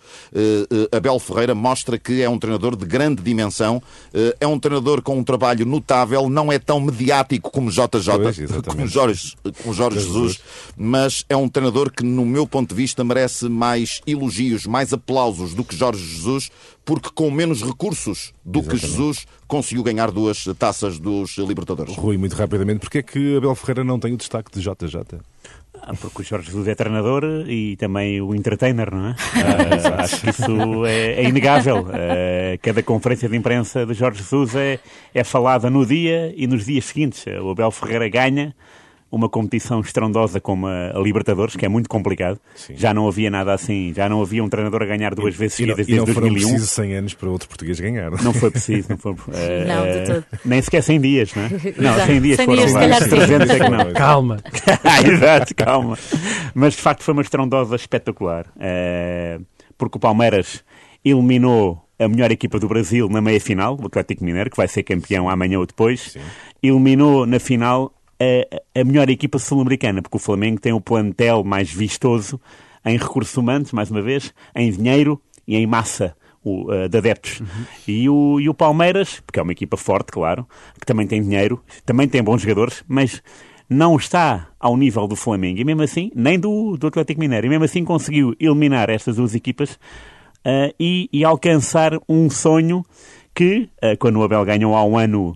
Abel 0.92 1.18
Ferreira 1.18 1.40
Ferreira 1.40 1.54
mostra 1.54 1.98
que 1.98 2.22
é 2.22 2.28
um 2.28 2.38
treinador 2.38 2.76
de 2.76 2.84
grande 2.84 3.22
dimensão, 3.22 3.82
eh, 4.12 4.36
é 4.40 4.46
um 4.46 4.58
treinador 4.58 5.00
com 5.02 5.18
um 5.18 5.24
trabalho 5.24 5.64
notável, 5.64 6.28
não 6.28 6.52
é 6.52 6.58
tão 6.58 6.80
mediático 6.80 7.50
como 7.50 7.70
JJ, 7.70 7.88
pois, 8.22 8.64
como 8.66 8.86
Jorge, 8.86 9.34
como 9.62 9.74
Jorge 9.74 10.00
Jesus, 10.00 10.40
mas 10.76 11.24
é 11.28 11.36
um 11.36 11.48
treinador 11.48 11.90
que, 11.90 12.04
no 12.04 12.24
meu 12.24 12.46
ponto 12.46 12.70
de 12.70 12.74
vista, 12.74 13.02
merece 13.02 13.48
mais 13.48 14.00
elogios, 14.06 14.66
mais 14.66 14.92
aplausos 14.92 15.54
do 15.54 15.64
que 15.64 15.74
Jorge 15.74 16.04
Jesus, 16.04 16.50
porque 16.84 17.08
com 17.14 17.30
menos 17.30 17.62
recursos 17.62 18.32
do 18.44 18.60
Exatamente. 18.60 18.80
que 18.80 18.86
Jesus 18.86 19.26
conseguiu 19.46 19.82
ganhar 19.82 20.10
duas 20.10 20.44
taças 20.58 20.98
dos 20.98 21.36
Libertadores. 21.38 21.96
Rui, 21.96 22.16
muito 22.16 22.34
rapidamente, 22.34 22.80
porque 22.80 22.98
é 22.98 23.02
que 23.02 23.36
Abel 23.36 23.54
Ferreira 23.54 23.84
não 23.84 23.98
tem 23.98 24.12
o 24.12 24.16
destaque 24.16 24.50
de 24.52 24.60
JJ? 24.60 25.20
Ah, 25.82 25.94
porque 25.98 26.22
o 26.22 26.24
Jorge 26.24 26.46
Jesus 26.46 26.68
é 26.68 26.74
treinador 26.74 27.24
e 27.48 27.76
também 27.76 28.20
o 28.20 28.34
entertainer, 28.34 28.94
não 28.94 29.08
é? 29.08 29.10
uh, 29.10 29.94
acho 30.00 30.20
que 30.20 30.30
isso 30.30 30.86
é, 30.86 31.14
é 31.14 31.24
inegável. 31.24 31.80
Uh, 31.80 32.58
cada 32.62 32.82
conferência 32.82 33.28
de 33.28 33.36
imprensa 33.36 33.86
de 33.86 33.94
Jorge 33.94 34.18
Jesus 34.18 34.54
é, 34.54 34.78
é 35.14 35.24
falada 35.24 35.70
no 35.70 35.84
dia 35.84 36.32
e 36.36 36.46
nos 36.46 36.66
dias 36.66 36.84
seguintes. 36.84 37.24
O 37.42 37.50
Abel 37.50 37.70
Ferreira 37.70 38.08
ganha 38.08 38.54
uma 39.10 39.28
competição 39.28 39.80
estrondosa 39.80 40.40
como 40.40 40.66
a, 40.66 40.92
Libertadores, 41.02 41.56
que 41.56 41.66
é 41.66 41.68
muito 41.68 41.88
complicado. 41.88 42.38
Sim. 42.54 42.74
Já 42.76 42.94
não 42.94 43.08
havia 43.08 43.30
nada 43.30 43.52
assim, 43.52 43.92
já 43.94 44.08
não 44.08 44.22
havia 44.22 44.42
um 44.42 44.48
treinador 44.48 44.82
a 44.82 44.86
ganhar 44.86 45.14
duas 45.14 45.34
vezes 45.34 45.56
seguidas 45.56 45.86
desde 45.86 46.12
2001. 46.12 46.40
Não 46.40 46.48
foram 46.50 46.66
100 46.66 46.94
anos 46.94 47.14
para 47.14 47.28
outro 47.28 47.48
português 47.48 47.80
ganhar. 47.80 48.10
Não 48.22 48.32
foi 48.32 48.50
preciso, 48.50 48.90
não 48.90 48.98
foi. 48.98 49.10
Uh, 49.30 49.66
não, 49.66 49.84
de 49.84 50.06
todo. 50.06 50.24
Nem 50.44 50.62
sequer 50.62 50.82
100 50.82 51.00
dias, 51.00 51.34
não 51.34 51.42
é? 51.44 51.48
Não, 51.78 52.06
100 52.06 52.20
dias 52.20 52.36
100 52.36 52.46
foram 52.46 52.58
dias, 52.58 52.72
lá. 52.72 52.98
300 52.98 53.50
é 53.50 53.58
que 53.58 53.68
não. 53.68 53.92
Calma. 53.94 54.36
Exato, 55.04 55.54
calma. 55.54 55.98
Mas 56.54 56.74
de 56.74 56.80
facto 56.80 57.02
foi 57.02 57.12
uma 57.12 57.22
estrondosa 57.22 57.76
espetacular. 57.76 58.46
Uh, 58.56 59.44
porque 59.76 59.96
o 59.96 60.00
Palmeiras 60.00 60.62
eliminou 61.04 61.84
a 61.98 62.08
melhor 62.08 62.30
equipa 62.30 62.58
do 62.58 62.68
Brasil 62.68 63.08
na 63.08 63.20
meia-final, 63.20 63.78
o 63.80 63.86
Atlético 63.86 64.24
Mineiro, 64.24 64.50
que 64.50 64.56
vai 64.56 64.68
ser 64.68 64.82
campeão 64.82 65.28
amanhã 65.28 65.58
ou 65.58 65.66
depois. 65.66 66.12
Sim. 66.12 66.20
Eliminou 66.62 67.26
na 67.26 67.38
final 67.38 67.92
a, 68.20 68.80
a 68.80 68.84
melhor 68.84 69.08
equipa 69.08 69.38
sul-americana, 69.38 70.02
porque 70.02 70.16
o 70.16 70.20
Flamengo 70.20 70.60
tem 70.60 70.72
o 70.72 70.80
plantel 70.80 71.42
mais 71.42 71.72
vistoso 71.72 72.40
em 72.84 72.96
recursos 72.96 73.36
humanos, 73.36 73.72
mais 73.72 73.90
uma 73.90 74.02
vez, 74.02 74.34
em 74.54 74.70
dinheiro 74.70 75.20
e 75.46 75.56
em 75.56 75.66
massa 75.66 76.14
o, 76.42 76.72
uh, 76.72 76.88
de 76.88 76.98
adeptos. 76.98 77.40
Uhum. 77.40 77.46
E, 77.86 78.08
o, 78.08 78.40
e 78.40 78.48
o 78.48 78.54
Palmeiras, 78.54 79.20
porque 79.20 79.38
é 79.38 79.42
uma 79.42 79.52
equipa 79.52 79.76
forte, 79.76 80.12
claro, 80.12 80.46
que 80.78 80.86
também 80.86 81.06
tem 81.06 81.22
dinheiro, 81.22 81.62
também 81.84 82.08
tem 82.08 82.22
bons 82.22 82.42
jogadores, 82.42 82.84
mas 82.86 83.22
não 83.68 83.96
está 83.96 84.48
ao 84.58 84.76
nível 84.76 85.06
do 85.06 85.14
Flamengo, 85.14 85.60
e 85.60 85.64
mesmo 85.64 85.82
assim, 85.82 86.10
nem 86.14 86.38
do, 86.38 86.76
do 86.76 86.86
Atlético 86.88 87.20
Mineiro, 87.20 87.46
e 87.46 87.50
mesmo 87.50 87.64
assim 87.64 87.84
conseguiu 87.84 88.34
eliminar 88.40 88.90
estas 88.90 89.16
duas 89.16 89.34
equipas 89.34 89.78
uh, 90.44 90.74
e, 90.78 91.08
e, 91.12 91.24
alcançar 91.24 91.92
um 92.08 92.28
sonho 92.28 92.84
que, 93.40 93.70
uh, 93.82 93.96
quando 93.98 94.16
o 94.16 94.22
Abel 94.22 94.44
ganhou 94.44 94.76
há 94.76 94.84
um 94.84 94.98
ano 94.98 95.34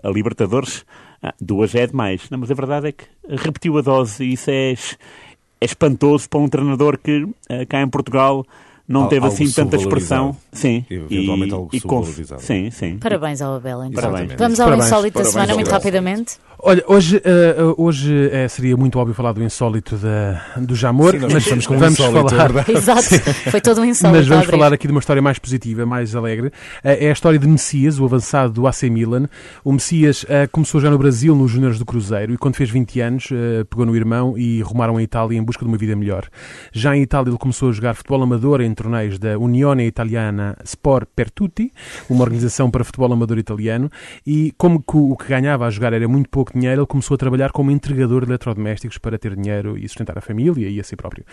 a 0.00 0.08
Libertadores, 0.08 0.86
ah, 1.20 1.34
duas 1.40 1.74
é 1.74 1.88
demais. 1.88 2.30
Não, 2.30 2.38
mas 2.38 2.52
a 2.52 2.54
verdade 2.54 2.86
é 2.86 2.92
que 2.92 3.04
repetiu 3.26 3.78
a 3.78 3.80
dose 3.80 4.22
e 4.22 4.34
isso 4.34 4.48
é, 4.48 4.70
é 4.72 5.64
espantoso 5.64 6.28
para 6.28 6.38
um 6.38 6.48
treinador 6.48 6.98
que 6.98 7.24
uh, 7.24 7.34
cá 7.68 7.82
em 7.82 7.88
Portugal 7.88 8.46
não 8.86 9.08
teve 9.08 9.26
assim 9.26 9.50
tanta 9.50 9.76
expressão. 9.76 10.36
Sim. 10.52 10.84
E, 10.90 10.94
eventualmente 10.94 11.54
algo 11.54 11.70
e, 11.72 12.40
Sim, 12.40 12.70
sim. 12.70 12.98
Parabéns 12.98 13.40
ao 13.40 13.54
Abel, 13.54 13.84
então. 13.84 14.02
Parabéns. 14.02 14.32
Vamos 14.36 14.60
ao 14.60 14.66
Parabéns. 14.66 14.86
insólito 14.86 15.18
da 15.18 15.24
semana, 15.24 15.54
muito 15.54 15.70
rapidamente. 15.70 16.38
Olha, 16.64 16.84
hoje, 16.86 17.16
uh, 17.16 17.74
hoje 17.76 18.14
uh, 18.14 18.48
seria 18.48 18.76
muito 18.76 18.96
óbvio 18.96 19.12
falar 19.14 19.32
do 19.32 19.42
insólito 19.42 19.96
da, 19.96 20.40
do 20.58 20.76
Jamor, 20.76 21.10
Sim, 21.10 21.26
mas 21.32 21.44
vamos, 21.44 21.66
com 21.66 21.76
vamos 21.76 21.98
insólito, 21.98 22.28
falar. 22.28 22.68
É 22.68 22.70
Exato, 22.78 23.50
foi 23.50 23.60
todo 23.60 23.80
um 23.80 23.84
insólito. 23.84 24.18
Mas 24.18 24.28
vamos 24.28 24.46
falar 24.46 24.72
aqui 24.72 24.86
de 24.86 24.92
uma 24.92 25.00
história 25.00 25.20
mais 25.20 25.40
positiva, 25.40 25.84
mais 25.84 26.14
alegre. 26.14 26.48
Uh, 26.48 26.52
é 26.82 27.08
a 27.08 27.12
história 27.12 27.36
de 27.36 27.48
Messias, 27.48 27.98
o 27.98 28.04
avançado 28.04 28.52
do 28.52 28.68
AC 28.68 28.84
Milan. 28.84 29.28
O 29.64 29.72
Messias 29.72 30.24
começou 30.52 30.80
já 30.80 30.88
no 30.88 30.98
Brasil, 30.98 31.34
nos 31.34 31.50
Júniores 31.50 31.78
do 31.80 31.84
Cruzeiro, 31.84 32.32
e 32.32 32.38
quando 32.38 32.54
fez 32.54 32.70
20 32.70 33.00
anos, 33.00 33.28
pegou 33.68 33.84
no 33.84 33.96
irmão 33.96 34.38
e 34.38 34.62
rumaram 34.62 34.96
a 34.98 35.02
Itália 35.02 35.36
em 35.36 35.42
busca 35.42 35.64
de 35.64 35.68
uma 35.68 35.76
vida 35.76 35.96
melhor. 35.96 36.28
Já 36.72 36.96
em 36.96 37.02
Itália, 37.02 37.30
ele 37.30 37.38
começou 37.38 37.70
a 37.70 37.72
jogar 37.72 37.94
futebol 37.94 38.22
amador 38.22 38.60
em 38.60 38.72
torneios 38.82 39.18
da 39.18 39.38
Unione 39.38 39.86
Italiana 39.86 40.56
Sport 40.64 41.08
per 41.14 41.30
Tutti, 41.30 41.72
uma 42.10 42.24
organização 42.24 42.70
para 42.70 42.82
futebol 42.82 43.12
amador 43.12 43.38
italiano, 43.38 43.90
e 44.26 44.52
como 44.58 44.82
o 44.92 45.16
que 45.16 45.28
ganhava 45.28 45.66
a 45.66 45.70
jogar 45.70 45.92
era 45.92 46.08
muito 46.08 46.28
pouco 46.28 46.52
dinheiro, 46.52 46.80
ele 46.80 46.86
começou 46.86 47.14
a 47.14 47.18
trabalhar 47.18 47.52
como 47.52 47.70
entregador 47.70 48.24
de 48.24 48.30
eletrodomésticos 48.30 48.98
para 48.98 49.18
ter 49.18 49.36
dinheiro 49.36 49.78
e 49.78 49.86
sustentar 49.88 50.18
a 50.18 50.20
família 50.20 50.68
e 50.68 50.80
a 50.80 50.84
si 50.84 50.96
próprio. 50.96 51.24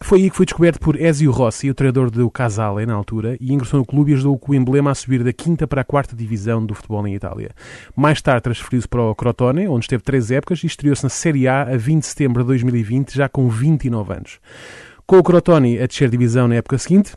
Foi 0.00 0.22
aí 0.22 0.30
que 0.30 0.36
foi 0.36 0.46
descoberto 0.46 0.80
por 0.80 1.00
Ezio 1.00 1.30
Rossi, 1.30 1.68
o 1.68 1.74
treinador 1.74 2.10
do 2.10 2.30
Casale 2.30 2.86
na 2.86 2.94
altura, 2.94 3.36
e 3.40 3.52
ingressou 3.52 3.80
no 3.80 3.86
clube 3.86 4.12
e 4.12 4.14
ajudou 4.14 4.40
o 4.46 4.54
emblema 4.54 4.90
a 4.90 4.94
subir 4.94 5.22
da 5.22 5.32
quinta 5.32 5.66
para 5.66 5.82
a 5.82 5.84
quarta 5.84 6.16
divisão 6.16 6.64
do 6.64 6.74
futebol 6.74 7.06
em 7.06 7.14
Itália. 7.14 7.50
Mais 7.94 8.22
tarde 8.22 8.42
transferiu-se 8.42 8.88
para 8.88 9.02
o 9.02 9.14
Crotone, 9.14 9.68
onde 9.68 9.84
esteve 9.84 10.02
três 10.02 10.30
épocas 10.30 10.62
e 10.62 10.66
estreou-se 10.66 11.02
na 11.02 11.10
Série 11.10 11.46
A 11.46 11.62
a 11.62 11.76
20 11.76 12.00
de 12.00 12.06
setembro 12.06 12.42
de 12.42 12.48
2020, 12.48 13.14
já 13.14 13.28
com 13.28 13.48
29 13.48 14.14
anos. 14.14 14.38
Com 15.06 15.18
o 15.18 15.22
Crotone 15.22 15.80
a 15.80 15.86
descer 15.86 16.10
divisão 16.10 16.48
na 16.48 16.56
época 16.56 16.76
seguinte, 16.78 17.14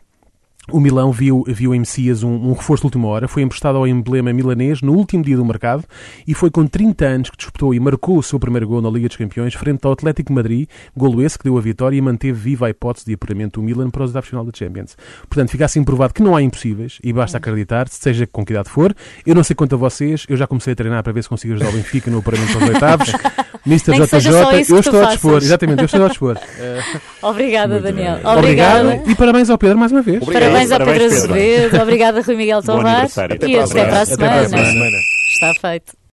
o 0.68 0.78
Milão 0.78 1.10
viu, 1.10 1.44
viu 1.46 1.74
em 1.74 1.80
Messias 1.80 2.22
um, 2.22 2.30
um, 2.32 2.52
reforço 2.52 2.82
de 2.82 2.86
última 2.86 3.08
hora, 3.08 3.26
foi 3.26 3.42
emprestado 3.42 3.76
ao 3.76 3.86
emblema 3.86 4.32
milanês 4.32 4.82
no 4.82 4.92
último 4.92 5.24
dia 5.24 5.36
do 5.36 5.44
mercado 5.44 5.84
e 6.26 6.34
foi 6.34 6.50
com 6.50 6.66
30 6.66 7.04
anos 7.04 7.30
que 7.30 7.36
disputou 7.36 7.74
e 7.74 7.80
marcou 7.80 8.18
o 8.18 8.22
seu 8.22 8.38
primeiro 8.38 8.68
gol 8.68 8.80
na 8.80 8.90
Liga 8.90 9.08
dos 9.08 9.16
Campeões 9.16 9.54
frente 9.54 9.84
ao 9.84 9.92
Atlético 9.92 10.32
Madrid, 10.32 10.68
golo 10.96 11.22
esse 11.22 11.38
que 11.38 11.44
deu 11.44 11.58
a 11.58 11.60
vitória 11.60 11.96
e 11.96 12.00
manteve 12.00 12.38
viva 12.38 12.66
a 12.66 12.70
hipótese 12.70 13.06
de 13.06 13.14
apuramento 13.14 13.60
do 13.60 13.66
Milan 13.66 13.90
para 13.90 14.04
os 14.04 14.10
oitavos 14.10 14.28
final 14.28 14.44
da 14.44 14.52
Champions. 14.54 14.96
Portanto, 15.28 15.50
fica 15.50 15.64
assim 15.64 15.82
provado 15.82 16.14
que 16.14 16.22
não 16.22 16.36
há 16.36 16.42
impossíveis 16.42 16.98
e 17.02 17.12
basta 17.12 17.38
acreditar, 17.38 17.88
seja 17.88 18.26
com 18.26 18.44
que 18.44 18.52
idade 18.52 18.68
for. 18.68 18.94
Eu 19.26 19.34
não 19.34 19.42
sei 19.42 19.56
quanto 19.56 19.74
a 19.74 19.78
vocês, 19.78 20.24
eu 20.28 20.36
já 20.36 20.46
comecei 20.46 20.72
a 20.72 20.76
treinar 20.76 21.02
para 21.02 21.12
ver 21.12 21.22
se 21.22 21.28
consigo 21.28 21.54
ajudar 21.54 21.70
o 21.70 21.72
Benfica 21.72 22.10
no 22.10 22.18
apuramento 22.18 22.58
aos 22.58 22.68
oitavos. 22.68 23.12
Mr. 23.66 23.92
JJ, 23.92 24.70
eu 24.70 24.78
estou 24.78 25.02
a 25.02 25.10
dispor, 25.10 25.36
exatamente, 25.36 25.80
eu 25.80 25.84
estou 25.84 26.04
a 26.04 26.08
dispor. 26.08 26.38
Obrigada, 27.22 27.80
Daniel. 27.80 28.18
Obrigado 28.24 29.10
e 29.10 29.14
parabéns 29.14 29.50
ao 29.50 29.58
Pedro 29.58 29.78
mais 29.78 29.92
uma 29.92 30.00
vez. 30.00 30.22
Obrigado. 30.22 30.59
Parabéns 30.68 30.72
a 30.72 30.78
Pedro 30.78 31.04
Azevedo. 31.04 31.82
Obrigada, 31.82 32.20
Rui 32.20 32.36
Miguel 32.36 32.62
Tovar. 32.62 33.08
E 33.46 33.58
até 33.58 33.86
para 33.86 34.00
a 34.00 34.06
semana. 34.06 34.98
Está 35.32 35.54
feito. 35.54 35.99